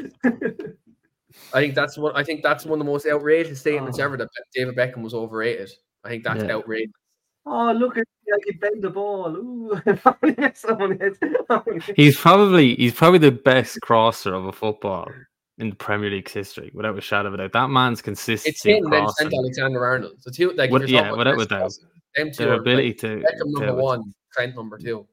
[1.52, 4.04] I think that's what I think that's one of the most outrageous statements Oh.
[4.04, 5.70] ever that David Beckham was overrated.
[6.04, 6.52] I think that's Yeah.
[6.56, 6.92] outrageous.
[7.46, 9.36] oh, look at me, I can bend the ball.
[9.36, 9.80] Ooh.
[9.96, 10.60] Someone hits.
[10.60, 11.18] someone hits.
[11.96, 15.10] He's probably he's probably the best crosser of a football
[15.58, 17.52] in the Premier League's history, without a shadow of a doubt.
[17.52, 20.16] That man's It's him of then crossing, Alexander Arnold.
[20.20, 21.72] So two like if yeah, without a doubt.
[22.16, 25.06] them two their are, like, ability to, Beckham number to- one, Trent number two.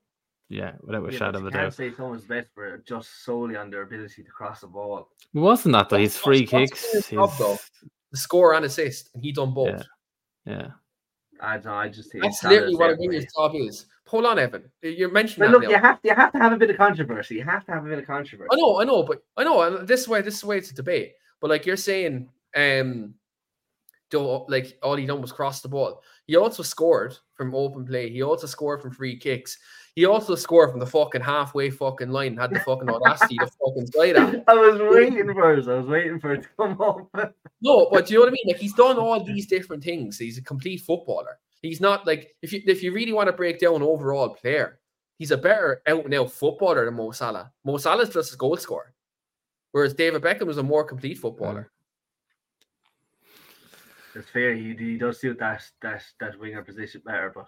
[0.51, 3.23] Yeah, without a Yeah, shadow but of you a can't say someone's best for just
[3.23, 5.09] solely on their ability to cross the ball.
[5.33, 5.97] It wasn't that though.
[5.97, 7.57] What's- His free what's- what's kicks, his job, though?
[8.11, 9.81] The score and assist, and he done both.
[10.45, 10.53] Yeah.
[10.53, 10.67] yeah.
[11.39, 11.73] I don't know.
[11.75, 13.29] I just think That's Salah's literally what a there for winger's me.
[13.35, 13.85] job is.
[14.07, 14.69] Hold on, Evan.
[14.83, 15.69] You're mentioning But that look, now.
[15.77, 17.35] you have to, you have to have a bit of controversy.
[17.35, 18.49] You have to have a bit of controversy.
[18.51, 20.21] I know, I know, but I know, and this way.
[20.21, 21.13] this way it's a debate.
[21.39, 23.15] But like you're saying, um,
[24.09, 26.03] do like all he done was cross the ball.
[26.27, 28.09] He also scored from open play.
[28.09, 29.57] He also scored from free kicks.
[29.95, 32.37] He also scored from the fucking halfway fucking line.
[32.37, 34.43] Had the fucking audacity to fucking slide at.
[34.47, 35.67] I was waiting for it.
[35.67, 37.33] I was waiting for it to come up.
[37.63, 38.45] No, but do you know what I mean?
[38.47, 40.17] Like he's done all these different things.
[40.17, 41.37] He's a complete footballer.
[41.61, 44.79] He's not like if you if you really want to break down overall player,
[45.19, 47.51] he's a better out and out footballer than Mo Salah.
[47.63, 48.95] Mo Salah's just a goal scorer,
[49.73, 51.69] whereas David Beckham is a more complete footballer.
[54.15, 54.55] It's fair.
[54.55, 57.45] He, he does suit that that that winger position better, but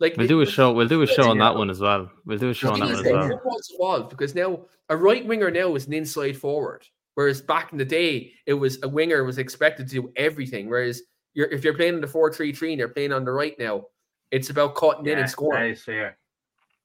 [0.00, 0.72] Like We'll do a show.
[0.72, 2.10] We'll do a show on that one as well.
[2.24, 3.28] We'll do a show on that one as well.
[3.30, 7.78] football's evolved because now a right winger now is an inside forward, whereas back in
[7.78, 10.68] the day it was a winger was expected to do everything.
[10.68, 11.02] Whereas
[11.34, 13.58] you're if you're playing in the four three three and you're playing on the right
[13.58, 13.86] now,
[14.30, 15.62] it's about cutting in and scoring.
[15.64, 16.16] that is fair.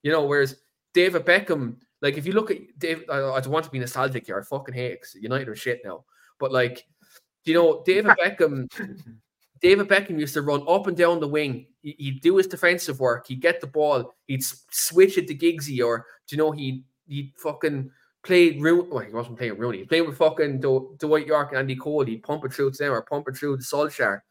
[0.02, 0.60] You know, whereas
[0.96, 4.26] David Beckham, like if you look at Dave, I, I don't want to be nostalgic
[4.26, 4.40] here.
[4.40, 6.04] I fucking hate it 'cause United are shit now.
[6.40, 6.86] But like,
[7.46, 8.68] you know, David Beckham,
[9.64, 11.66] David Beckham used to run up and down the wing.
[11.82, 13.26] He, he'd do his defensive work.
[13.28, 14.14] He'd get the ball.
[14.28, 17.90] He'd switch it to Giggsy, or do you know he he fucking
[18.24, 18.90] played Rooney.
[18.90, 19.80] Well, he wasn't playing Rooney.
[19.80, 22.06] He played with fucking Dw- Dwight Yorke and Andy Cole.
[22.06, 24.22] He'd pump it through to them or pump it through to Solskjaer.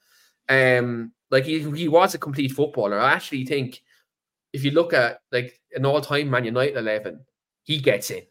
[0.48, 3.00] Um, like he he was a complete footballer.
[3.00, 3.82] I actually think
[4.52, 7.20] if you look at like an all-time Man United eleven,
[7.62, 8.22] he gets in.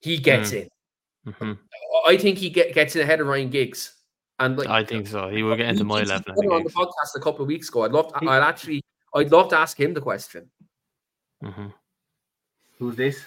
[0.00, 0.68] He gets in.
[1.28, 1.58] Mhm.
[2.06, 3.94] I think he get, gets in ahead of Ryan Giggs.
[4.44, 5.28] And like I think so.
[5.28, 6.32] He will get into my did eleven.
[6.32, 7.84] I put it on the podcast a couple of weeks ago.
[7.84, 8.12] I'd love.
[8.12, 8.82] To, I'd actually.
[9.14, 10.50] I'd love to ask him the question.
[11.44, 11.72] Mhm.
[12.78, 13.22] Who's this?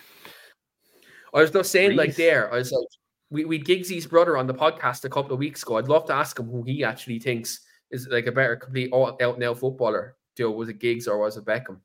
[1.34, 2.88] I was just saying, like there, I was like,
[3.30, 5.78] we we Giggsy's brother on the podcast a couple of weeks ago.
[5.78, 7.62] I'd love to ask him who he actually thinks
[7.92, 10.16] is like a better complete all out now footballer.
[10.38, 11.80] Joe, was it Giggs or was it Beckham?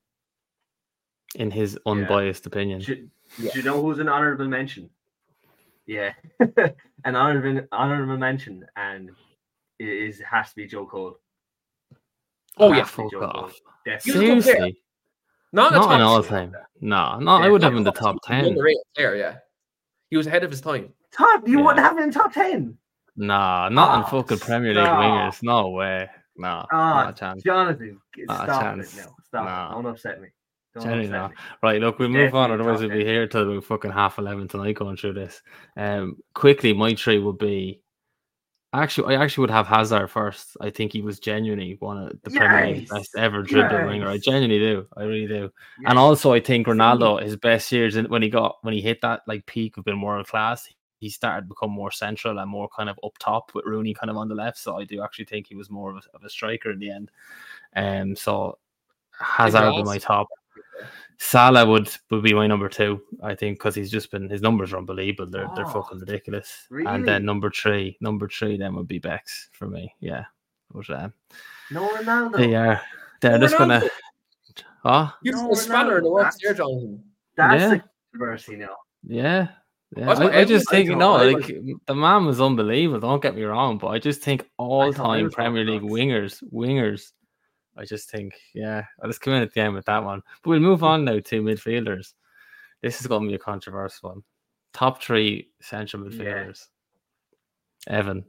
[1.36, 2.80] In his unbiased opinion.
[2.80, 3.08] Do,
[3.38, 3.52] Yeah.
[3.52, 4.90] do you know who's an honorable mention?
[5.90, 6.12] Yeah,
[7.04, 9.10] an honorable honorable mention, and
[9.80, 11.16] it is has to be Joe Cole.
[12.58, 13.44] Oh Ah, yeah, fuck Joe Cole.
[13.46, 13.54] off.
[13.84, 14.12] Definitely.
[14.12, 14.54] He was a good player.
[14.54, 14.82] Seriously,
[15.52, 16.54] not, not an an all time.
[16.80, 18.54] No, no, I would have him in the top ten.
[18.96, 19.38] There, yeah,
[20.10, 20.92] he was ahead of his time.
[21.10, 21.64] Top, you Yeah.
[21.64, 22.78] wouldn't have him in top ten.
[23.16, 25.00] Nah, not in Ah, fucking Premier League stop.
[25.00, 25.42] wingers.
[25.42, 26.08] No way.
[26.36, 27.42] No, Ah, not a chance.
[27.42, 28.94] Jonathan, Not a stop chance.
[28.94, 29.16] it now.
[29.24, 29.44] Stop.
[29.44, 29.72] Nah.
[29.74, 30.28] Don't upset me.
[30.74, 31.32] Don't Generally upset not.
[31.62, 34.76] Right, look, we move on, otherwise we'll be here till about fucking half eleven tonight
[34.76, 35.42] going through this.
[35.76, 37.80] Um, quickly, my tree would be.
[38.72, 40.56] Actually, I actually would have Hazard first.
[40.60, 43.00] I think he was genuinely one of the Premier League's Yes.
[43.00, 44.08] best ever dribbling winger.
[44.08, 44.86] I genuinely do.
[44.96, 45.50] I really do.
[45.80, 45.90] Yeah.
[45.90, 49.22] And also, I think Ronaldo, his best years when he got when he hit that
[49.26, 50.68] like peak of being world class,
[51.00, 54.08] he started to become more central and more kind of up top with Rooney kind
[54.08, 54.58] of on the left.
[54.58, 56.92] So I do actually think he was more of a, of a striker in the
[56.92, 57.10] end.
[57.74, 58.58] Um, so
[59.18, 60.28] Hazard would be my top.
[61.18, 64.72] Salah would would be my number two, I think, because he's just been his numbers
[64.72, 65.30] are unbelievable.
[65.30, 66.66] They're they're Oh, fucking ridiculous.
[66.70, 69.94] And then number three, number three, then would be Becks for me.
[70.00, 70.24] Yeah,
[70.72, 71.12] but um,
[71.70, 72.36] No Ronaldo.
[72.38, 72.80] they are
[73.20, 73.80] they're Oh, just gonna.
[73.80, 73.90] Ronaldo.
[74.82, 77.04] Oh Give No, a spanner in the Ronaldo, works that's- there, Jonathan.
[77.36, 77.68] That's Yeah.
[77.68, 78.76] the controversy now.
[79.06, 79.48] yeah.
[79.96, 83.00] Yeah, I I, I just everyone- I think no, I like the man was unbelievable.
[83.00, 87.10] Don't get me wrong, but I just think all-time Premier League wingers, wingers.
[87.76, 90.22] I just think, yeah, I'll just come in at the end with that one.
[90.42, 92.14] But we'll move on now to midfielders.
[92.82, 94.22] This is going to be a controversial one.
[94.72, 96.10] Top three central Yeah.
[96.24, 96.66] midfielders.
[97.88, 98.24] Evan,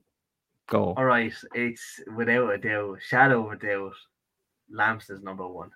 [0.67, 0.93] go.
[0.95, 3.93] All right, it's without a doubt, shadow of a doubt,
[4.69, 5.71] Lamps is number one.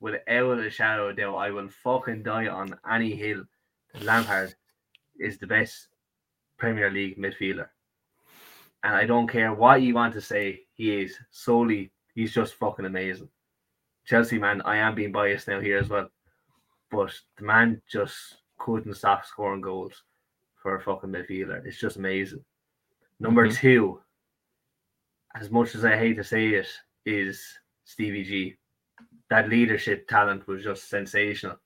[0.00, 3.44] Without a shadow of a doubt, I will fucking die on any hill.
[4.02, 4.54] Lampard
[5.18, 5.88] is the best
[6.58, 7.68] Premier League midfielder,
[8.84, 10.64] and I don't care what you want to say.
[10.74, 11.90] He is solely.
[12.16, 13.28] He's just fucking amazing.
[14.06, 16.08] Chelsea man, I am being biased now here as well,
[16.90, 20.02] but the man just couldn't stop scoring goals
[20.62, 21.64] for a fucking midfielder.
[21.66, 22.42] It's just amazing.
[23.20, 23.56] Number Mhm.
[23.56, 24.02] two,
[25.34, 26.68] as much as I hate to say it,
[27.04, 28.56] is Stevie G.
[29.28, 31.60] That leadership talent was just sensational.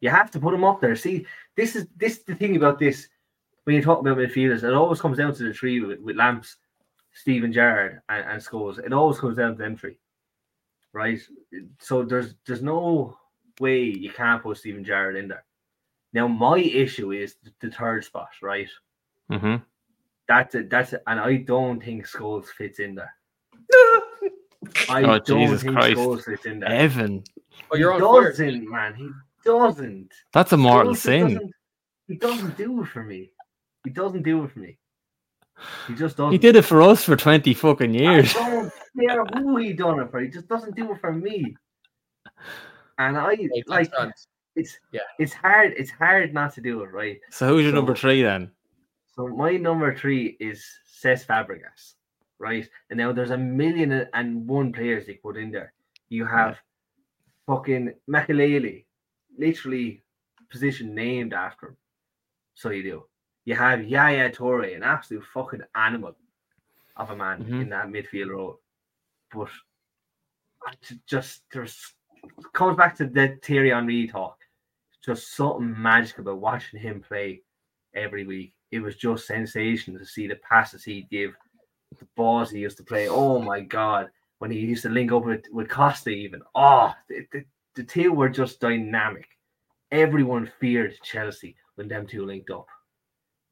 [0.00, 0.96] You have to put him up there.
[0.96, 1.26] See,
[1.56, 3.08] this is this is the thing about this.
[3.62, 6.58] When you talk about midfielders, it always comes down to the three with, with Lamps,
[7.14, 8.78] Steven Gerrard, and, and Scholes.
[8.84, 9.96] It always comes down to them three,
[10.92, 11.18] right?
[11.80, 13.16] So there's there's no
[13.60, 15.44] way you can't put Steven Gerrard in there.
[16.12, 18.68] Now my issue is the, the third spot, right?
[19.30, 19.62] Mm-hmm.
[20.28, 20.70] That's it.
[20.70, 21.02] That's it.
[21.06, 23.14] And I don't think Scholes fits in there.
[24.88, 25.96] I Oh, don't Jesus think Christ.
[25.98, 26.70] Scholes fits in there.
[26.70, 27.22] Evan,
[27.70, 28.30] Oh, you're on fire.
[28.30, 28.94] doesn't, man.
[28.94, 29.08] He
[29.44, 30.12] doesn't.
[30.32, 31.22] that's a mortal Scholes sin.
[31.34, 31.52] doesn't-
[32.08, 33.30] He doesn't do it for me.
[33.84, 34.78] He doesn't do it for me.
[35.86, 36.32] He just doesn't.
[36.32, 38.34] He did it for us for 20 fucking years.
[38.36, 38.72] I years.
[38.96, 40.20] don't care who he done it for.
[40.20, 41.56] He just doesn't do it for me.
[42.98, 44.12] And I Right, like grand.
[44.56, 45.00] it's Yeah.
[45.18, 45.74] it's hard.
[45.76, 47.18] It's hard not to do it, right?
[47.30, 48.50] So who's your number three then?
[49.14, 50.64] So my number three is
[51.02, 51.94] Cesc Fabregas,
[52.38, 52.68] right?
[52.90, 55.72] And now there's a million and one players they put in there.
[56.08, 56.58] You have
[57.46, 58.84] fucking Makelele,
[59.38, 60.02] literally
[60.50, 61.76] position named after him.
[62.54, 63.04] So you do.
[63.44, 66.16] You have Yaya Toure, an absolute fucking animal
[66.96, 67.62] of a man Mhm.
[67.62, 68.60] in that midfield role.
[69.32, 69.50] But
[71.06, 71.94] just there's
[72.52, 74.38] comes back to the Thierry Henry talk.
[75.04, 77.42] Just something magic about watching him play
[77.94, 78.54] every week.
[78.70, 81.36] It was just sensational to see the passes he'd give,
[81.98, 83.08] the balls he used to play.
[83.08, 86.40] Oh my god, when he used to link up with, with Costa, even.
[86.54, 89.28] Oh, the, the, the two were just dynamic.
[89.90, 92.66] Everyone feared Chelsea when them two linked up.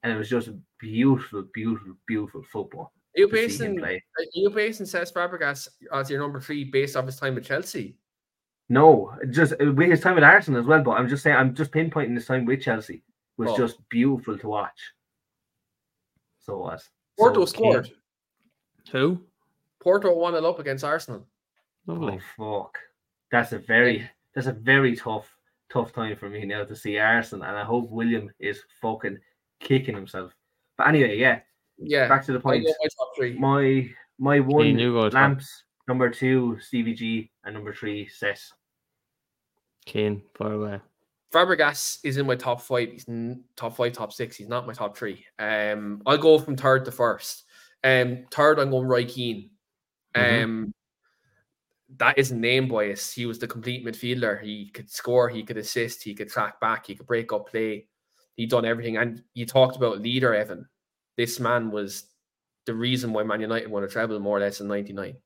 [0.02, 2.92] And it was just beautiful, beautiful, beautiful football.
[3.16, 6.64] Are you to see him basing are you basing Cesc Fabregas as your number three
[6.64, 7.96] based off his time with Chelsea?
[8.68, 10.82] No, just uh, with his time with Arsenal as well.
[10.82, 13.02] But I'm just saying, I'm just pinpointing his time with Chelsea
[13.36, 13.56] was Oh.
[13.56, 14.80] just beautiful to watch.
[16.40, 16.90] So it was.
[17.18, 17.90] Porto So, scored.
[18.90, 19.20] Who?
[19.80, 21.26] Porto won it up against Arsenal.
[21.86, 22.20] Lovely.
[22.38, 22.78] Oh fuck!
[23.30, 25.28] That's a very that's a very tough
[25.70, 29.18] tough time for me now to see Arsenal, and I hope William is fucking
[29.62, 30.32] kicking himself.
[30.76, 31.40] But anyway, yeah.
[31.78, 32.08] Yeah.
[32.08, 32.64] Back to the point.
[32.64, 33.38] my top three.
[33.38, 33.88] My
[34.18, 35.14] my one Keane, you top.
[35.14, 38.50] lamps number two Stevie G and number three Cesc.
[39.84, 40.80] Kane, far away.
[41.32, 42.90] Fabregas is in my top five.
[42.92, 44.36] He's in top five, top six.
[44.36, 45.24] He's not my top three.
[45.38, 47.44] Um, I'll go from third to first.
[47.82, 49.50] Um, third, I'm going Roy Keane.
[50.14, 50.72] Um, Mhm.
[51.96, 53.12] that isn't name bias.
[53.12, 54.40] He was the complete midfielder.
[54.42, 57.88] He could score, he could assist, he could track back, he could break up play.
[58.36, 58.96] He done everything.
[58.96, 60.68] And you talked about leader, Evan.
[61.16, 62.04] This man was
[62.64, 65.16] the reason why Man United won a treble more or less in '99.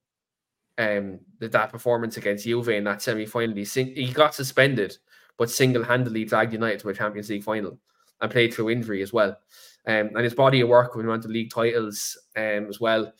[0.79, 4.99] Um, that that performance against Juve in that semi-final, he, sing- he got suspended,
[5.39, 7.79] but single-handedly dragged United to a Champions League final
[8.21, 9.39] and played through injury as well.
[9.87, 13.13] Um, and his body of work when he went to league titles um, as well.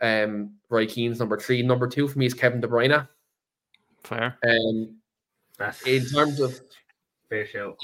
[0.00, 1.62] Um, Roy Keane's number three.
[1.62, 3.08] Number two for me is Kevin De Bruyne.
[4.02, 4.38] Fair.
[4.46, 4.96] Um,
[5.58, 6.60] That's in terms of
[7.28, 7.76] fair show.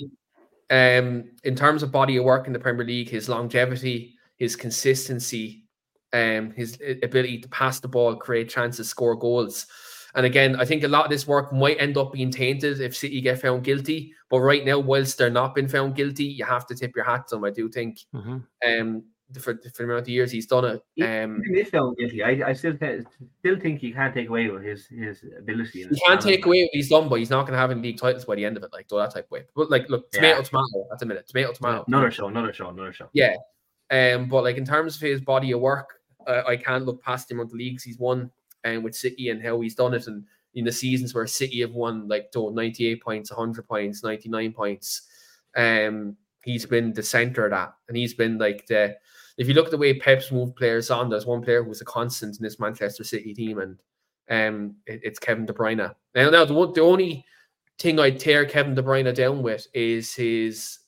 [0.70, 5.64] Um, in terms of body of work in the Premier League, his longevity, his consistency,
[6.12, 9.66] um, his ability to pass the ball, create chances, score goals.
[10.14, 12.96] And again, I think a lot of this work might end up being tainted if
[12.96, 14.12] City get found guilty.
[14.28, 17.28] But right now, whilst they're not been found guilty, you have to tip your hat
[17.28, 17.44] to him.
[17.44, 19.04] I do think hmm um,
[19.34, 20.82] for, for the amount of years he's done it.
[21.02, 23.04] Um, Even if guilty, I, I still th-
[23.38, 25.80] still think he can't take away with his his ability.
[25.80, 27.98] you can't take away what he's done, but he's not going to have any league
[27.98, 29.44] titles by the end of it, like though that type of way.
[29.54, 30.42] But like, look, tomato, Yeah.
[30.42, 30.86] tomato.
[30.90, 31.28] That's a minute.
[31.28, 31.84] Tomato, tomato.
[31.88, 33.08] Another show, another show, another show.
[33.12, 33.34] Yeah.
[33.90, 35.88] Um, but like in terms of his body of work,
[36.26, 38.30] uh, I can't look past him on the leagues he's won
[38.64, 40.24] and with City and how he's done it and
[40.54, 45.02] in the seasons where City have won like 98 points, 100 points, 99 points.
[45.56, 48.96] Um, he's been the center of that, and he's been like the.
[49.40, 51.86] If you look at the way Pep's moved players on, there's one player who's a
[51.86, 53.78] constant in this Manchester City team, and
[54.28, 55.94] um, it, it's Kevin De Bruyne.
[56.14, 57.24] Now, now the, the only
[57.78, 60.80] thing I'd tear Kevin De Bruyne down with is his.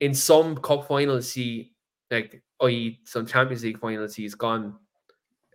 [0.00, 1.72] In some cup finals, he
[2.10, 4.76] like, i.e., some Champions League finals, he's gone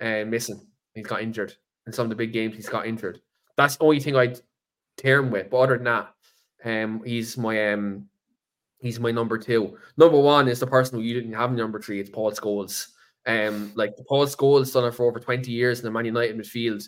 [0.02, 0.60] uh, missing.
[0.96, 1.54] He's got injured.
[1.86, 3.22] In some of the big games, he's got injured.
[3.56, 4.42] That's the only thing I'd
[4.98, 5.52] tear him with.
[5.52, 6.14] But other than that,
[6.66, 8.10] um, he's my um,
[8.80, 9.78] he's my number two.
[9.98, 12.00] Number one is the person who you didn't have number three.
[12.00, 12.88] It's Paul Scholes.
[13.26, 16.88] Um, like Paul Scholes done it for over 20 years in the Man United midfield.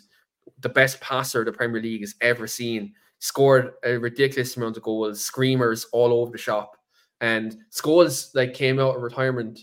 [0.60, 2.94] The best passer the Premier League has ever seen.
[3.18, 6.76] Scored a ridiculous amount of goals, screamers all over the shop.
[7.20, 9.60] And Scholes like came out of retirement,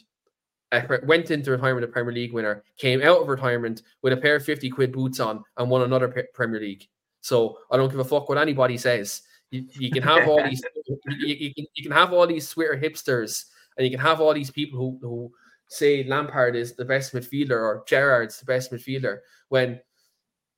[0.71, 4.35] uh, went into retirement a Premier League winner, came out of retirement with a pair
[4.35, 6.87] of 50 quid boots on and won another Premier League.
[7.21, 9.23] So I don't give a fuck what anybody says.
[9.51, 12.77] You, you can have all these you, you, can, you can have all these Twitter
[12.81, 13.45] hipsters
[13.77, 15.31] and you can have all these people who, who
[15.69, 19.19] say Lampard is the best midfielder or Gerrard's the best midfielder
[19.49, 19.79] when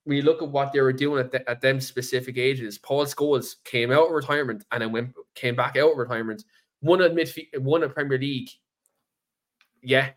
[0.05, 3.55] we look at what they were doing at, the, at them specific ages, Paul Scholes
[3.63, 6.43] came out of retirement and then went came back out of retirement,
[6.81, 8.49] won a midfield, won a Premier League.
[9.81, 10.09] Yeah,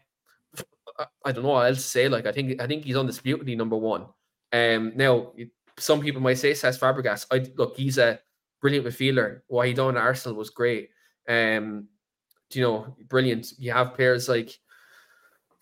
[1.24, 2.08] I don't know what else to say.
[2.08, 4.06] Like I think I think he's undisputedly number one.
[4.52, 5.32] Um, now
[5.78, 7.26] some people might say Cesc Fabregas.
[7.30, 8.18] I look, he's a
[8.62, 9.40] brilliant midfielder.
[9.48, 10.88] What he done at Arsenal was great.
[11.28, 11.88] Um,
[12.52, 13.52] you know, brilliant.
[13.58, 14.58] You have players like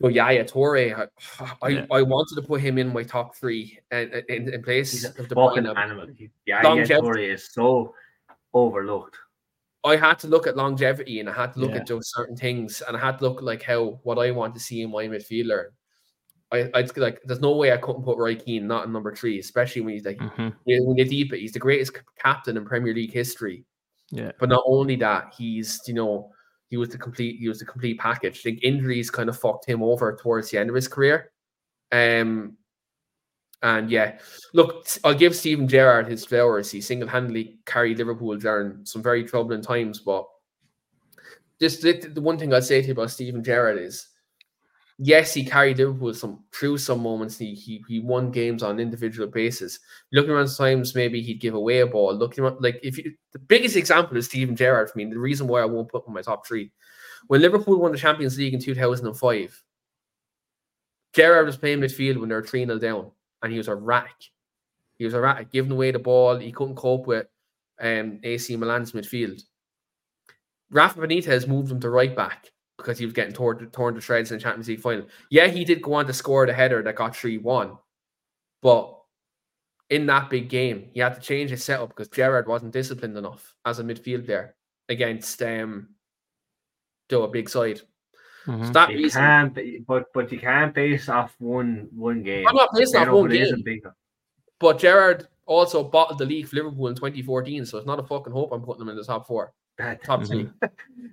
[0.03, 1.07] Oh, Yaya Toure, I,
[1.63, 1.87] I, yeah.
[1.91, 5.13] I, wanted to put him in my top three and in, in, place He's a
[5.13, 6.07] fucking animal.
[6.47, 7.95] Yaya Toure is so
[8.55, 9.19] overlooked.
[9.85, 11.79] I had to look at longevity and I had to look yeah.
[11.79, 14.61] at those certain things and I had to look like how what I want to
[14.61, 15.67] see in my midfielder.
[16.53, 19.39] I I like there's no way I couldn't put Roy Keane not in number three,
[19.39, 20.49] especially when he's like mm-hmm.
[20.65, 23.65] when you deep it, he's the greatest captain in Premier League history.
[24.11, 24.33] Yeah.
[24.39, 26.33] But not only that, he's you know
[26.69, 28.39] he was the complete he was the complete package.
[28.39, 31.33] I think injuries kind of fucked him over towards the end of his career.
[31.93, 32.57] Um,
[33.63, 34.19] and yeah,
[34.55, 36.71] look, I'll give Steven Gerrard his flowers.
[36.71, 40.01] He single handedly carried Liverpool during some very troubling times.
[40.01, 40.27] But
[41.61, 44.09] just the, the one thing I'd say to you about Steven Gerrard is
[45.03, 47.39] yes, he carried Liverpool some through some moments.
[47.39, 49.81] He he, he won games on individual basis.
[50.13, 52.15] Looking around times, maybe he'd give away a ball.
[52.15, 55.07] Looking around, like if you, the biggest example is Steven Gerrard for me.
[55.07, 56.71] The reason why I won't put him in my top three.
[57.27, 59.65] When Liverpool won the Champions League in 2005,
[61.15, 63.11] Gerrard was playing midfield when they were 3 0 down,
[63.43, 64.15] and he was a rack.
[64.99, 66.37] He was a rack, giving away the ball.
[66.37, 67.27] He couldn't cope with
[67.81, 69.43] um, AC Milan's midfield.
[70.71, 72.51] Rafa Benitez moved him to right back
[72.81, 75.07] because he was getting torn, torn to shreds in the Champions League final.
[75.31, 77.77] Yeah, he did go on to score the header that got 3 1.
[78.63, 78.97] But
[79.89, 83.55] in that big game, he had to change his setup because Gerrard wasn't disciplined enough
[83.65, 84.55] as a midfield there
[84.89, 85.89] against um
[87.09, 87.81] do a big side.
[88.47, 88.67] Mm-hmm.
[88.67, 92.47] So that you reason, can't, but but you can't base off one one game.
[92.49, 93.83] I'm not basing off one game.
[94.59, 98.33] But Gerrard also bottled the league for Liverpool in 2014, so it's not a fucking
[98.33, 99.53] hope I'm putting him in the top four.
[100.03, 100.67] Top 3 mm-hmm.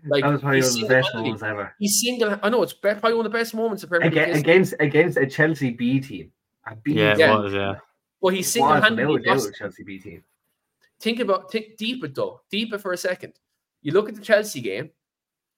[0.09, 1.74] Like that was probably one of the best moments ever.
[1.80, 2.39] He's single.
[2.41, 5.26] I know it's probably one of the best moments of Premier League against against a
[5.26, 6.32] Chelsea B team.
[6.65, 7.30] A B yeah, team.
[7.30, 7.53] it was.
[7.53, 7.76] Yeah.
[8.22, 9.53] Well, he's single-handedly lost.
[9.55, 10.24] Chelsea B team.
[10.99, 12.41] Think about think deep it though.
[12.49, 13.34] Deep it for a second.
[13.82, 14.91] You look at the Chelsea game.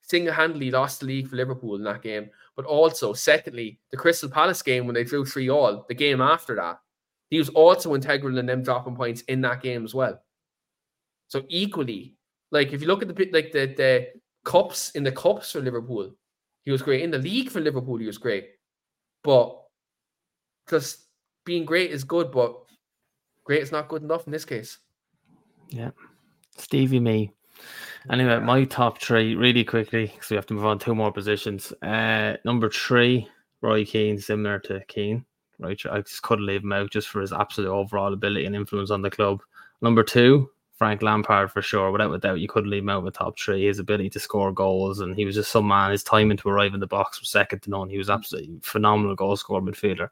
[0.02, 4.62] Single-handedly lost the league for Liverpool in that game, but also secondly the Crystal Palace
[4.62, 5.86] game when they drew three all.
[5.88, 6.80] The game after that,
[7.30, 10.20] he was also integral in them dropping points in that game as well.
[11.28, 12.16] So equally,
[12.52, 14.08] like if you look at the like the the
[14.44, 16.12] cups in the cups for Liverpool,
[16.66, 17.02] he was great.
[17.02, 18.50] In the league for Liverpool, he was great.
[19.24, 19.60] But
[20.70, 21.06] just
[21.46, 22.56] being great is good, but
[23.44, 24.78] great is not good enough in this case.
[25.70, 25.92] Yeah.
[26.58, 27.34] Stevie me.
[28.10, 31.74] Anyway, my top three really quickly because we have to move on two more positions.
[31.82, 33.28] Uh, number three,
[33.62, 35.26] Roy Keane, similar to Keane.
[35.60, 38.92] Right, I just couldn't leave him out just for his absolute overall ability and influence
[38.92, 39.42] on the club.
[39.82, 41.92] Number two, Frank Lampard for sure.
[41.92, 43.68] Without a doubt, you couldn't leave him out of the top three.
[43.68, 45.92] His ability to score goals, and he was just some man.
[45.92, 47.90] His timing to arrive in the box was second to none.
[47.90, 50.10] He was absolutely phenomenal goal scorer midfielder,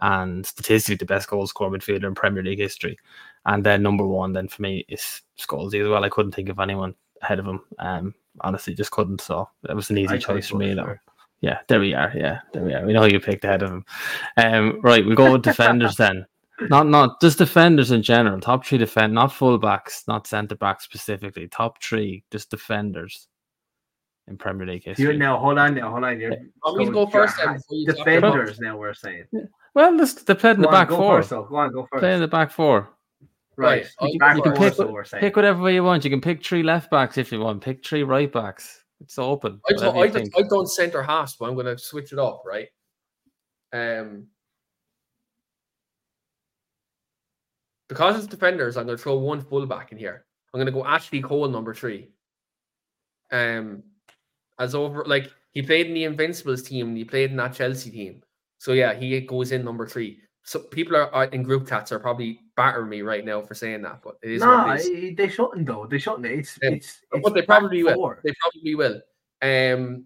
[0.00, 2.98] and statistically the best goal scorer midfielder in Premier League history.
[3.46, 6.04] And then number one, then for me is Scholesy as well.
[6.04, 7.60] I couldn't think of anyone ahead of him.
[7.78, 9.22] Um, honestly, just couldn't.
[9.22, 10.74] So that was an easy I choice for me.
[10.74, 11.00] Sure.
[11.40, 12.12] Yeah, there we are.
[12.14, 12.86] Yeah, there we are.
[12.86, 13.84] We know you picked ahead of him.
[14.36, 16.26] Um, right, we go with defenders then.
[16.60, 18.40] Not not just defenders in general.
[18.40, 21.48] Top three defend, not fullbacks, not centre backs specifically.
[21.48, 23.28] Top three, just defenders
[24.28, 25.06] in Premier League history.
[25.06, 26.20] You now hold on now, hold on.
[26.20, 26.32] You're,
[26.64, 27.36] I'm going to go first.
[27.86, 28.76] defenders now.
[28.76, 29.24] We're saying.
[29.74, 31.18] Well, this, they played in the on, back go four.
[31.18, 31.44] First, though.
[31.44, 32.00] Go on, go first.
[32.00, 32.90] Play in the back four.
[33.56, 33.86] right.
[34.00, 35.02] Right, Back you can pick- so.
[35.18, 36.04] Pick whatever way you want.
[36.04, 37.62] You can pick three left backs if you want.
[37.62, 38.84] Pick three right backs.
[39.00, 39.60] It's open.
[39.68, 40.38] I whatever I you think.
[40.38, 42.68] I've done centre halves, but I'm going to switch it up, right?
[43.72, 44.26] Um,
[47.92, 50.24] because it's defenders, I'm going to throw one fullback in here.
[50.52, 52.08] I'm going to go Ashley Cole, number three.
[53.30, 53.82] Um,
[54.58, 58.22] as over like he played in the Invincibles team, he played in that Chelsea team.
[58.56, 60.20] So yeah, he goes in number three.
[60.42, 63.82] So people are are in group chats are probably battering me right now for saying
[63.82, 65.16] that, but it is No, what it is.
[65.16, 65.86] They shouldn't though.
[65.86, 66.26] They shouldn't.
[66.26, 67.94] It's it's, it's but they probably will.
[67.94, 68.20] four.
[68.24, 69.00] They probably will.
[69.42, 70.04] Um,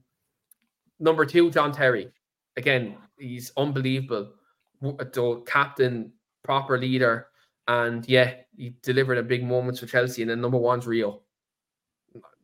[0.98, 2.10] number two, John Terry.
[2.56, 4.32] Again, he's unbelievable.
[4.80, 6.12] The captain,
[6.42, 7.28] proper leader,
[7.68, 10.22] and yeah, he delivered a big moments for Chelsea.
[10.22, 11.22] And then number one's Rio.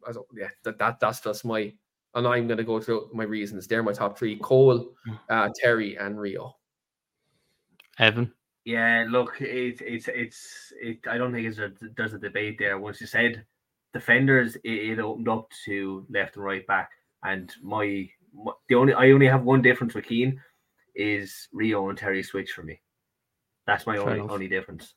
[0.06, 1.72] I yeah, that, that that's just my.
[2.14, 3.66] And I'm going to go through my reasons.
[3.66, 4.92] They're my top three: Cole,
[5.30, 6.56] uh, Terry, and Rio.
[7.98, 8.32] Evan.
[8.64, 10.98] Yeah, look, it's it's it's it.
[11.08, 12.78] I don't think it's a, there's a debate there.
[12.78, 13.44] Once you said
[13.94, 16.90] defenders, it, it opened up to left and right back,
[17.22, 20.40] and my, my the only I only have one difference with Keane
[20.94, 22.80] is Rio and Terry switch for me.
[23.66, 24.30] That's my Fair only enough.
[24.30, 24.94] only difference.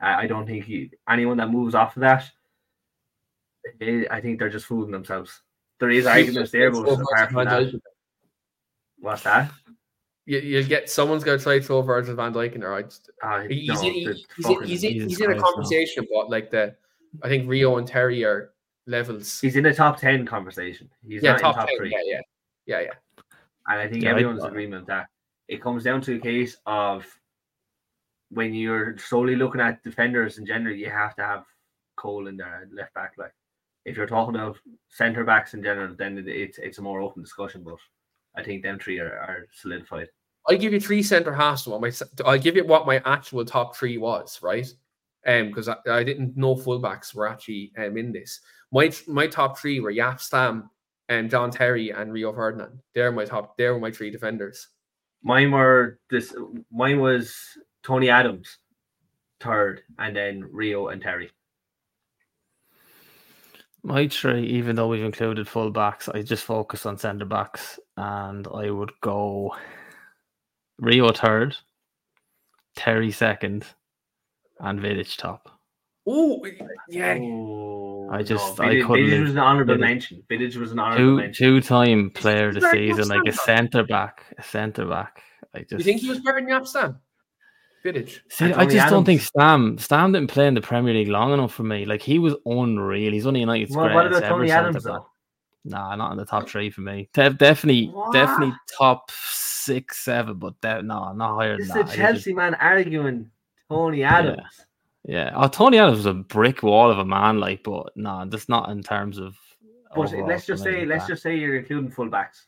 [0.00, 2.30] I, I don't think he, anyone that moves off of that,
[3.80, 5.42] eh, I think they're just fooling themselves.
[5.80, 7.80] There is arguments there, but apart from that,
[8.98, 9.50] what's that?
[10.26, 12.74] You, you get someone's going to try to throw Virgil van Dijk in there.
[12.74, 15.52] I just, Uh, He's, no, in, he's, in, he's, in, he's in a Christ, no.
[15.52, 16.74] conversation, but like the,
[17.22, 18.52] I think Rio and Terry are
[18.86, 19.40] levels.
[19.40, 20.88] he's in the top ten conversation.
[21.06, 21.90] He's yeah, not top, in top 10, three.
[21.92, 22.20] Yeah, yeah,
[22.66, 23.22] yeah, yeah.
[23.68, 25.06] And I think Yeah, everyone's in agreement that.
[25.48, 27.06] It comes down to a case of
[28.34, 31.44] when you're solely looking at defenders in general, you have to have
[31.96, 33.12] Cole in there, left back.
[33.16, 33.34] Like
[33.84, 37.62] if you're talking of centre backs in general, then it's it's a more open discussion.
[37.62, 37.76] But
[38.36, 40.08] I think them three are, are solidified.
[40.48, 41.66] I'll give you three centre halves.
[41.66, 41.92] What my
[42.24, 44.66] I'll give you what my actual top three was, right?
[45.26, 48.40] Um, because I, I didn't know fullbacks were actually um in this.
[48.72, 50.70] My my top three were Jaap Stam,
[51.08, 52.80] and John Terry, and Rio Ferdinand.
[52.94, 53.56] They're my top.
[53.56, 54.68] They were my three defenders.
[55.22, 56.34] Mine were this.
[56.70, 57.34] Mine was
[57.84, 58.58] Tony Adams,
[59.40, 61.30] third, and then Rio and Terry.
[63.82, 68.48] My three, even though we've included full backs, I just focus on centre backs and
[68.48, 69.54] I would go
[70.78, 71.54] Rio third,
[72.76, 73.66] Terry second,
[74.58, 75.50] and Vidic top.
[76.06, 76.44] Oh
[76.88, 80.22] yeah, Oh, I just- no, I Vidic, couldn't Vidic was an honourable mention.
[80.30, 81.44] Vidic was an honourable Two mention.
[81.46, 84.24] two time player of the season, like a centre back.
[84.38, 85.22] A centre back.
[85.54, 86.66] I just you think he was better than Jaap
[88.28, 89.26] See, I just don't think Adams.
[89.26, 91.84] Stam Stam didn't play in the Premier League long enough for me.
[91.84, 93.12] Like he was unreal.
[93.12, 95.06] He's only United's Well, what greatest about Tony Adams though?
[95.66, 97.08] Nah, not in the top three for me.
[97.14, 98.12] De- definitely, What?
[98.12, 101.88] definitely top six, seven, but de- no, not higher This than is that.
[101.88, 103.30] a He Chelsea just- man arguing
[103.70, 104.42] Tony Adams.
[105.06, 105.32] yeah.
[105.34, 108.70] Oh, Tony Adams was a brick wall of a man, like, but no, that's not
[108.70, 109.36] in terms of.
[109.94, 111.08] But let's just say, let's back.
[111.08, 112.46] just say you're including fullbacks.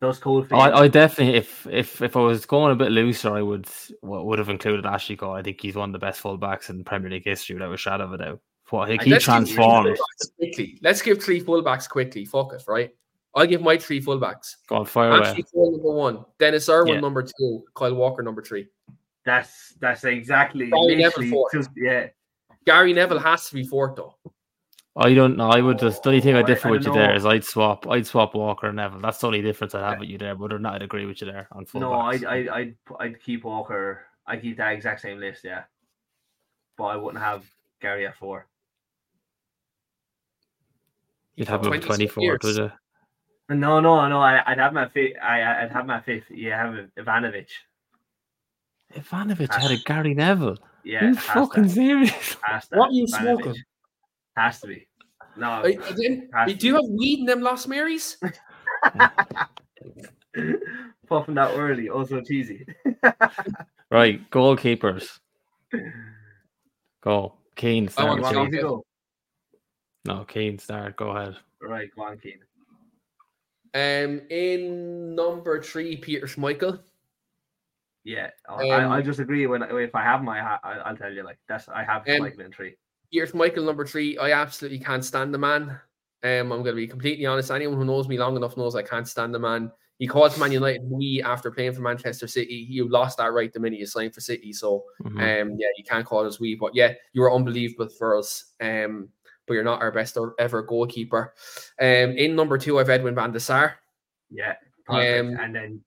[0.00, 3.34] Those cold Oh, I, I definitely, if if if I was going a bit looser,
[3.34, 3.68] I would
[4.02, 5.34] w- would have included Ashley Cole.
[5.34, 8.04] I think he's one of the best fullbacks in Premier League history, without a shadow
[8.04, 8.40] of a doubt.
[8.70, 9.98] What he, I he transformed.
[10.38, 10.78] Quickly.
[10.80, 12.24] Let's give three fullbacks quickly.
[12.24, 12.90] Fuck it, right?
[13.34, 14.56] I'll give my three fullbacks.
[14.68, 15.28] Go on, fire away.
[15.28, 17.00] Ashley Cole number one, Denis Irwin Yeah.
[17.00, 18.68] number two, Kyle Walker number three.
[19.26, 21.52] That's that's exactly Gary Neville fourth.
[21.52, 22.06] just- yeah.
[22.64, 24.14] Gary Neville has to be fourth though.
[24.96, 25.48] I don't know.
[25.48, 26.96] I would just the oh, only thing Oh, I I- differ I with you don't
[26.96, 27.14] know.
[27.14, 29.00] is I'd swap I'd swap Walker and Neville.
[29.00, 30.34] That's the only difference I have with you there.
[30.34, 32.74] But other than that, I'd agree with you there on full No, I I I'd,
[32.98, 34.02] I'd keep Walker.
[34.26, 35.62] I would keep that exact same list, yeah.
[36.76, 37.44] But I wouldn't have
[37.80, 38.46] Gary at four.
[41.36, 42.72] You'd have him at twenty four, would you?
[43.48, 44.20] No, no, no.
[44.20, 45.14] I, I'd have my fifth.
[45.22, 46.30] I I'd have my fifth.
[46.30, 47.48] You have Ivanovic.
[48.94, 50.56] Ivanovic had a Gary Neville.
[50.84, 52.36] Yeah, you fucking to, serious?
[52.42, 53.42] has What are you Ivanovic.
[53.42, 53.54] smoking?
[54.36, 54.86] Has to be.
[55.36, 58.16] No, I- I didn't- has do you have weed in them Lost Marys?
[61.08, 61.88] puffing that early.
[61.88, 62.66] Also cheesy.
[63.92, 65.18] Right, goalkeepers.
[67.02, 67.34] Go.
[67.56, 68.34] Keane I want start.
[68.34, 68.84] to with go.
[70.04, 70.94] No, Keane start.
[70.96, 71.34] Go ahead.
[71.60, 72.38] Right, go on, Keane.
[73.74, 76.78] Um, in number three, Peter Schmeichel.
[78.04, 79.44] Yeah, I, Um, I, I just agree.
[79.48, 81.24] When if I have my, I, I'll tell you.
[81.24, 82.76] Like that's I have Um, Schmeichel in three.
[83.10, 84.16] Peter Schmeichel number three.
[84.18, 85.78] I absolutely can't stand the man.
[86.22, 87.50] Um, I'm going to be completely honest.
[87.50, 89.72] Anyone who knows me long enough knows I can't stand the man.
[89.98, 92.54] He calls Man United we after playing for Manchester City.
[92.54, 94.52] You lost that right the minute you signed for City.
[94.52, 95.42] So, Mhm.
[95.42, 96.54] um, yeah, you can't call us we.
[96.54, 98.52] But yeah, you were unbelievable for us.
[98.60, 99.10] Um,
[99.46, 101.34] but you're not our best ever goalkeeper.
[101.80, 103.78] Um, in number two, I've Edwin van der Sar.
[104.30, 104.54] Yeah,
[104.86, 105.20] perfect.
[105.20, 105.84] Um, and then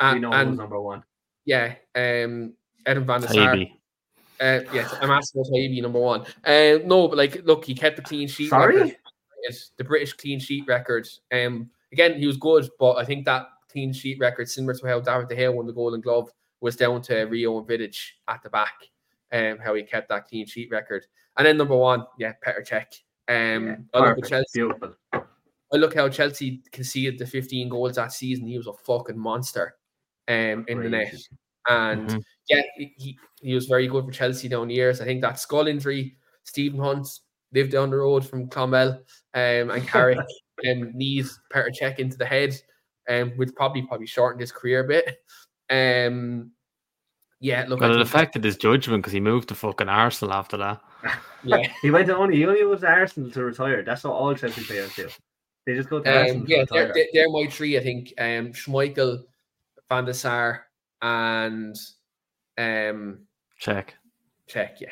[0.00, 1.04] And, we know and who's number one.
[1.44, 2.54] Yeah, um,
[2.86, 3.54] Edwin van der Sar.
[3.54, 3.72] Taibbi.
[4.40, 6.22] Uh, yes, I'm asking about Taibbi number one.
[6.44, 8.50] Uh, no, but like, look, he kept the clean sheet.
[8.50, 8.76] Sorry?
[8.76, 8.96] record.
[9.76, 11.06] The British clean sheet record.
[11.32, 15.00] Um, again, he was good, but I think that clean sheet record, similar to how
[15.00, 16.30] David De Gea won the Golden Glove,
[16.60, 17.96] was down to Rio and Vidic
[18.28, 18.74] at the back.
[19.32, 21.04] Um, how he kept that clean sheet record.
[21.36, 23.00] And then number one, yeah, Petr Cech.
[23.28, 24.44] Um, Yeah, I look at Chelsea.
[24.60, 24.94] Beautiful.
[25.12, 28.46] I look how Chelsea conceded the 15 goals that season.
[28.46, 29.74] He was a fucking monster
[30.28, 31.08] um, in the net.
[31.10, 31.24] Crazy.
[31.68, 32.22] And Mhm.
[32.48, 35.00] Yeah, he, he- he was very good for Chelsea down the years.
[35.02, 37.06] I think that skull injury, Stephen Hunt
[37.52, 38.98] lived down the road from Clonmel
[39.34, 40.18] um, and Carrick
[40.62, 42.54] and knees Petr Cech into the head,
[43.10, 45.18] um, which probably probably shortened his career a bit.
[45.70, 46.52] Um,
[47.40, 50.32] yeah, look, I Well, it think- affected his judgment because he moved to fucking Arsenal
[50.34, 50.80] after that.
[51.44, 53.82] yeah, He went to only he only went to Arsenal to retire.
[53.82, 55.08] That's what all Chelsea players do.
[55.66, 57.76] They just go to Arsenal um, to yeah, they're, they're, they're my three.
[57.78, 59.22] I think um, Schmeichel,
[59.90, 60.64] Van der Sar,
[61.02, 61.76] and
[62.58, 63.20] um,
[63.62, 63.88] Cech.
[64.50, 64.80] Cech.
[64.80, 64.88] Yeah,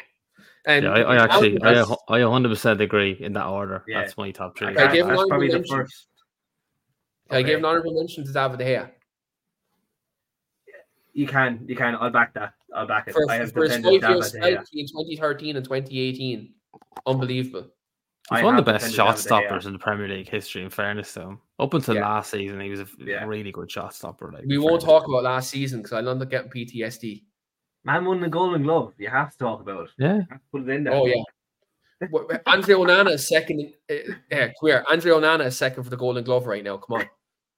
[0.67, 3.85] um, Yeah, I, I actually, I, I 100% agree in that order.
[3.87, 4.01] Yeah.
[4.01, 4.69] That's my top three.
[4.69, 6.07] Like, I that- give that's one probably the first.
[7.29, 8.91] Can I give an honorable mention to David De Gea
[11.15, 11.95] You can, you can.
[12.01, 12.55] I'll back that.
[12.75, 13.13] I'll back it.
[13.13, 14.81] for, I have for his defended five year David De Gea.
[14.81, 16.55] in 2013 and 2018.
[17.07, 17.69] Unbelievable.
[18.31, 19.27] He's I one of the best shot David De Gea.
[19.27, 21.41] stoppers in the Premier League history, in fairness to him.
[21.59, 22.09] Up until Yeah.
[22.09, 23.25] last season, he was a Yeah.
[23.25, 24.31] really good shot stopper.
[24.33, 24.85] Like, We won't fairness.
[24.85, 27.25] talk about last season because I'll end up getting PTSD.
[27.85, 28.93] Man won the Golden Glove.
[28.99, 29.91] You have to talk about it.
[29.99, 30.15] Yeah.
[30.31, 30.95] Have to Put it in there.
[30.95, 31.23] Oh yeah.
[32.13, 33.61] Wh- wh- Andre Onana is second.
[33.61, 34.85] in- Uh, yeah, queer.
[34.91, 36.77] Andre Onana is second for the Golden Glove right now.
[36.77, 37.07] Come on,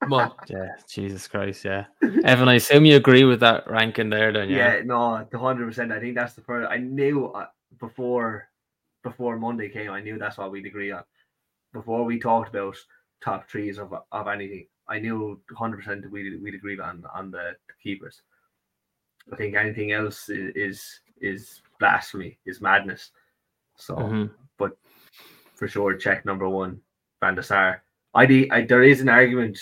[0.02, 0.32] come on.
[0.48, 1.86] Yeah, Jesus Christ, yeah.
[2.24, 4.56] Evan, I assume you agree with that ranking there, don't you?
[4.56, 5.92] Yeah, no, hundred percent.
[5.92, 6.70] I think that's the first.
[6.70, 7.46] I knew uh,
[7.78, 8.48] before
[9.02, 9.90] before Monday came.
[9.90, 11.04] I knew that's what we'd agree on.
[11.72, 12.76] Before we talked about
[13.22, 17.56] top trees of of anything, I knew hundred percent we we'd agree on on the
[17.82, 18.22] keepers.
[19.32, 23.10] I think anything else is is, is blasphemy, is madness.
[23.76, 24.30] So Mhm.
[25.56, 26.80] for sure, Cech number one,
[27.20, 27.82] Van der Sar.
[28.14, 29.58] I, de- I there is an argument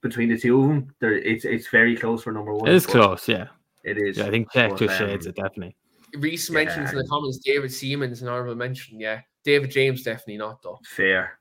[0.00, 0.94] between the two of them.
[0.98, 2.68] There, it's it's very close for number one.
[2.68, 3.48] It is close, yeah.
[3.84, 4.18] It is.
[4.18, 5.76] Yeah, I think Cech but, just shades um, it, definitely.
[6.14, 9.00] Reese mentions in the comments David Seaman's an honorable mention.
[9.00, 10.78] Yeah, David James definitely not though.
[10.84, 11.38] Fair.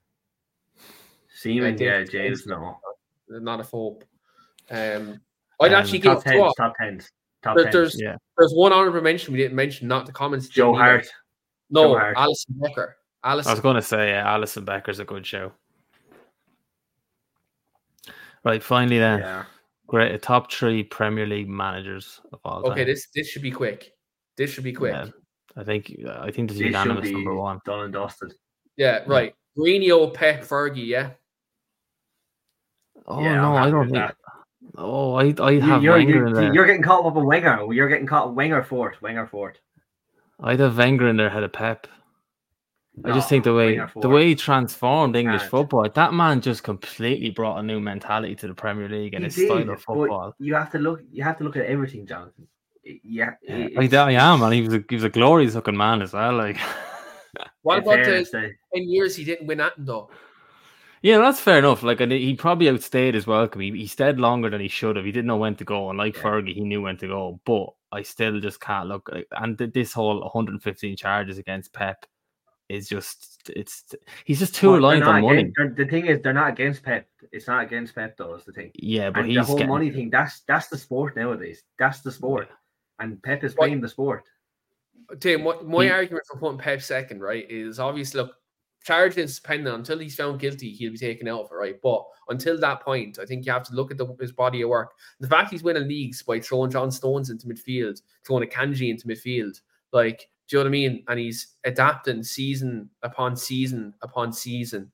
[1.35, 2.79] Seaman, think yeah, it's- James, no.
[3.29, 4.03] Not a hope.
[4.69, 5.19] Um,
[5.59, 7.11] I'd Um, actually give Top tens, top tens,
[7.43, 7.73] top there- tens.
[7.73, 8.15] there's Yeah.
[8.37, 10.47] there's one honorable mention we didn't mention, not the comments.
[10.47, 10.83] Joe either.
[10.83, 11.07] Hart.
[11.69, 12.17] No, Joe Hart.
[12.17, 12.97] Alisson Becker.
[13.23, 15.51] I was going to say, yeah, Alisson Becker's a good show.
[18.43, 19.45] Right, finally then, Yeah.
[19.87, 22.71] great top three Premier League managers of all time.
[22.71, 23.93] Okay, this this should be quick.
[24.37, 24.93] This should be quick.
[24.93, 25.07] Yeah,
[25.55, 27.59] I think I think this is This should unanimous be number one.
[27.65, 28.33] done and dusted.
[28.77, 29.35] Yeah, right.
[29.57, 30.87] Mourinho, Pep, Fergie.
[30.87, 31.11] Yeah.
[33.05, 33.97] Oh Yeah, no, I don't think.
[33.97, 34.15] that.
[34.77, 36.53] Oh, I I You- have You're, Wenger you're, in there.
[36.53, 37.71] you're getting caught up a winger.
[37.73, 39.01] You're getting caught Wenger fourth.
[39.01, 39.57] Wenger fourth.
[40.39, 41.87] I'd have Wenger in there ahead of Pep.
[43.05, 45.49] I just think the way the way he transformed English Can't.
[45.51, 49.27] football, that man just completely brought a new mentality to the Premier League and He
[49.27, 50.35] his did, style of football.
[50.39, 51.01] You have to look.
[51.11, 52.47] You have to look at everything, Jonathan.
[52.83, 56.01] Yeah, Yeah, I, I am, and he was a, he was a glorious looking man
[56.01, 56.33] as well.
[56.35, 56.57] Like,
[57.61, 58.53] What about the fairness, ten
[58.89, 60.09] years he didn't win at though?
[61.01, 61.83] Yeah, that's fair enough.
[61.83, 63.61] Like, and he probably outstayed his welcome.
[63.61, 65.05] He, he stayed longer than he should have.
[65.05, 66.21] He didn't know when to go, and like Yeah.
[66.23, 67.39] Fergie, he knew when to go.
[67.45, 69.09] But I still just can't look.
[69.31, 72.05] And this whole 115 charges against Pep
[72.69, 73.83] is just it's
[74.23, 75.37] he's just too but they're reliant on money.
[75.39, 77.05] against- they're- The thing is, they're not against Pep.
[77.31, 78.35] It's not against Pep, though.
[78.35, 78.71] Is the thing.
[78.75, 80.09] Yeah, but and he's the whole getting, money thing.
[80.09, 81.63] That's that's the sport nowadays.
[81.79, 82.47] That's the sport,
[82.99, 84.23] and Pep is But- playing the sport.
[85.19, 88.35] Tim, my, my He- argument for putting Pep second, right, is obviously look,
[88.83, 91.81] charges pending until he's found guilty, he'll be taken out of it, right?
[91.81, 94.69] But until that point, I think you have to look at the, his body of
[94.69, 94.93] work.
[95.19, 99.59] The fact he's winning leagues by throwing John Stones into midfield, throwing Akanji into midfield,
[99.91, 101.03] like, do you know what I mean?
[101.07, 104.91] And he's adapting season upon season upon season.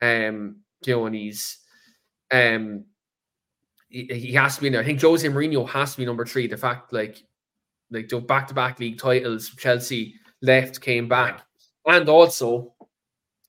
[0.00, 1.58] Um, you know, and he's
[2.30, 2.84] um
[3.88, 4.82] he, he has to be in there.
[4.82, 6.46] I think Jose Mourinho has to be number three.
[6.46, 7.22] The fact, like,
[7.90, 11.42] like the back-to-back league titles, Chelsea left, came back,
[11.86, 12.73] and also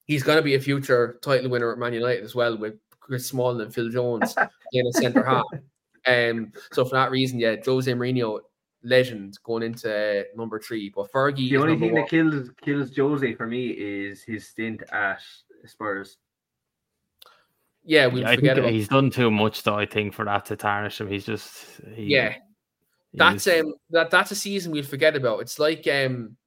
[0.06, 3.28] he's going to be a future title winner at Man United as well with Chris
[3.28, 4.36] Smalling and Phil Jones
[4.74, 5.44] in a centre half.
[6.08, 8.40] Um, so for that reason, yeah, Jose Mourinho,
[8.84, 10.92] legend, going into uh, number three.
[10.96, 12.02] But Fergie, The is only thing one.
[12.04, 15.20] that kills kills Jose for me is his stint at
[15.66, 16.18] Spurs.
[17.84, 18.74] yeah, we Yeah, I forget think about.
[18.74, 19.76] he's done too much, though.
[19.80, 21.66] I think for that to tarnish him, he's just
[21.96, 22.36] he, Yeah,
[23.16, 25.40] that's um that that's a season we'll forget about.
[25.40, 26.38] It's like um,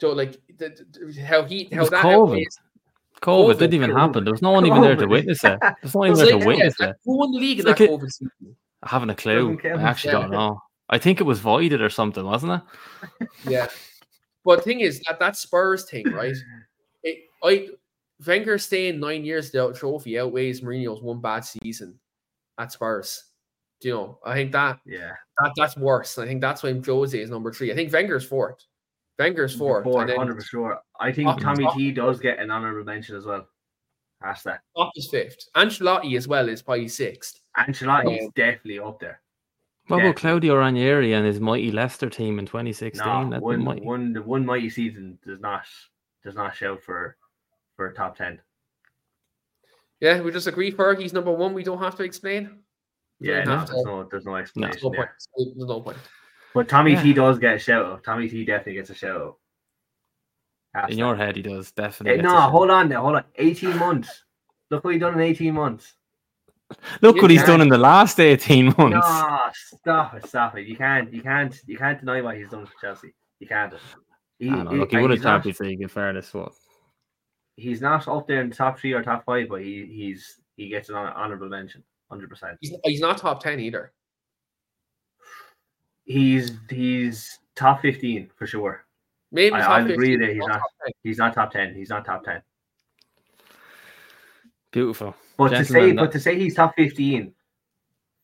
[0.00, 2.14] so like the, the- how he how that COVID.
[2.14, 2.58] outweighs-
[3.22, 3.98] COVID COVID, didn't even COVID.
[4.00, 4.24] happen.
[4.24, 5.58] There was no one even there to witness it.
[5.82, 6.96] There's no one even there to witness it.
[7.04, 8.56] who won the league in that COVID season?
[8.82, 9.58] I haven't a clue.
[9.64, 10.60] I actually don't know.
[10.88, 12.62] I think it was voided or something, wasn't
[13.20, 13.28] it?
[13.48, 13.68] Yeah.
[14.44, 16.34] But the thing is that that Spurs thing, right?
[17.02, 17.68] It, I
[18.26, 21.98] Wenger staying nine years without trophy outweighs Mourinho's one bad season
[22.58, 23.24] at Spurs.
[23.80, 24.18] Do you know?
[24.24, 25.12] I think that Yeah.
[25.42, 26.18] that that's worse.
[26.18, 27.72] I think that's why Jose is number three.
[27.72, 28.62] I think Wenger's fourth.
[29.20, 29.84] Wenger's fourth.
[29.84, 30.80] Four, and then hundred percent sure.
[30.98, 33.46] I think Top- Tommy top- T does get an honorable mention as well.
[34.22, 34.60] That's that.
[34.74, 35.44] Klopp is fifth.
[35.56, 37.40] Ancelotti as well is probably sixth.
[37.56, 38.28] Ancelotti's Yeah.
[38.34, 39.20] definitely up there.
[39.86, 40.04] What Yeah.
[40.04, 43.04] about Claudio Ranieri and his mighty Leicester team in 2016?
[43.06, 43.80] No, That's one, mighty.
[43.82, 45.64] one, the one mighty season does not
[46.24, 47.16] does not shout for
[47.76, 48.40] for top ten.
[50.00, 51.52] Yeah, we just agree Fergie's number one.
[51.54, 52.62] We don't have to explain.
[53.18, 53.72] Yeah, Don't no, to.
[53.72, 54.96] there's no there's no There's explanation no point.
[55.36, 55.46] there.
[55.56, 55.98] There's no point.
[56.54, 57.02] But Tommy Yeah.
[57.02, 58.04] T does get a shout out.
[58.04, 59.36] Tommy T definitely gets a shout out.
[60.74, 62.22] That's In your head, he does definitely.
[62.22, 63.24] gets no, hold on there, hold on.
[63.36, 64.24] 18 months.
[64.70, 65.94] Look what he done in 18 months.
[67.02, 68.78] Look You what he's can't- done in the last 18 months.
[68.78, 70.66] No, stop it, stop it.
[70.68, 73.12] You can't, you can't, you can't deny what he's done for Chelsea.
[73.40, 73.74] You can't.
[74.38, 76.32] He, I know, he- look, he like, won a he's not- Champions League in fairness.
[76.32, 76.52] What?
[77.56, 80.68] He's not up there in the top three or top five, but he, he's he
[80.68, 82.56] gets an hon- honorable mention, hundred percent.
[82.60, 83.92] He's, he's not top ten either.
[86.10, 88.84] He's he's top 15 for sure.
[89.30, 90.92] Maybe I- top I'll 15, agree that he's not- top 10.
[91.04, 91.74] He's not top 10.
[91.74, 92.42] He's not top 10.
[94.72, 95.14] Beautiful.
[95.36, 97.32] But to say, that- but to say he's top 15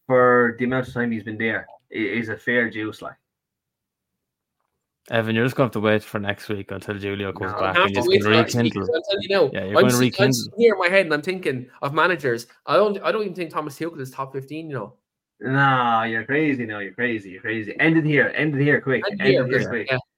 [0.07, 3.03] for the amount of time he's been there is a fair juice.
[3.03, 3.17] Like,
[5.11, 7.61] Evan, you're just going to have to wait for next week until Julio comes No.
[7.61, 8.83] back I have and to you wait can for rekindle.
[8.95, 10.53] I'll tell you now, Yeah, you're I'm, going to sit- I'm rekindle.
[10.59, 12.47] here in my head and I'm thinking of managers.
[12.67, 14.95] I don't I don't even think Thomas Tuchel is top 15, you know.
[15.41, 16.65] Nah, you're crazy.
[16.67, 17.31] No, you're crazy.
[17.31, 17.79] You're crazy.
[17.79, 18.33] End it here.
[18.35, 19.03] End it here quick.
[19.11, 19.89] And End here, it here yeah, quick.
[19.91, 19.99] yeah.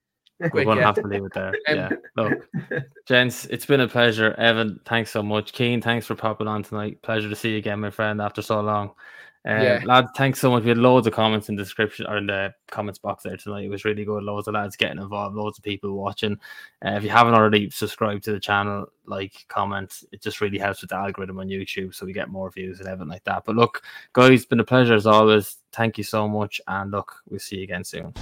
[0.40, 0.86] We're Quick, going to yeah.
[0.86, 1.52] have to leave it there.
[1.68, 1.88] Yeah.
[2.16, 2.48] Look,
[3.06, 4.34] gents, it's been a pleasure.
[4.34, 5.52] Evan, thanks so much.
[5.52, 7.02] Keane, thanks for popping on tonight.
[7.02, 8.92] Pleasure to see you again, my friend, after so long.
[9.46, 9.82] Uh, Yeah.
[9.84, 10.62] lads, thanks so much.
[10.62, 13.64] We had loads of comments in the description or in the comments box there tonight.
[13.64, 14.22] It was really good.
[14.22, 16.38] Loads of lads getting involved, loads of people watching.
[16.84, 20.80] Uh, if you haven't already subscribed to the channel, like, comment, it just really helps
[20.82, 23.44] with the algorithm on YouTube so we get more views and everything like that.
[23.46, 23.82] But look,
[24.12, 25.56] guys, it's been a pleasure as always.
[25.72, 26.60] Thank you so much.
[26.66, 28.12] And look, we'll see you again soon.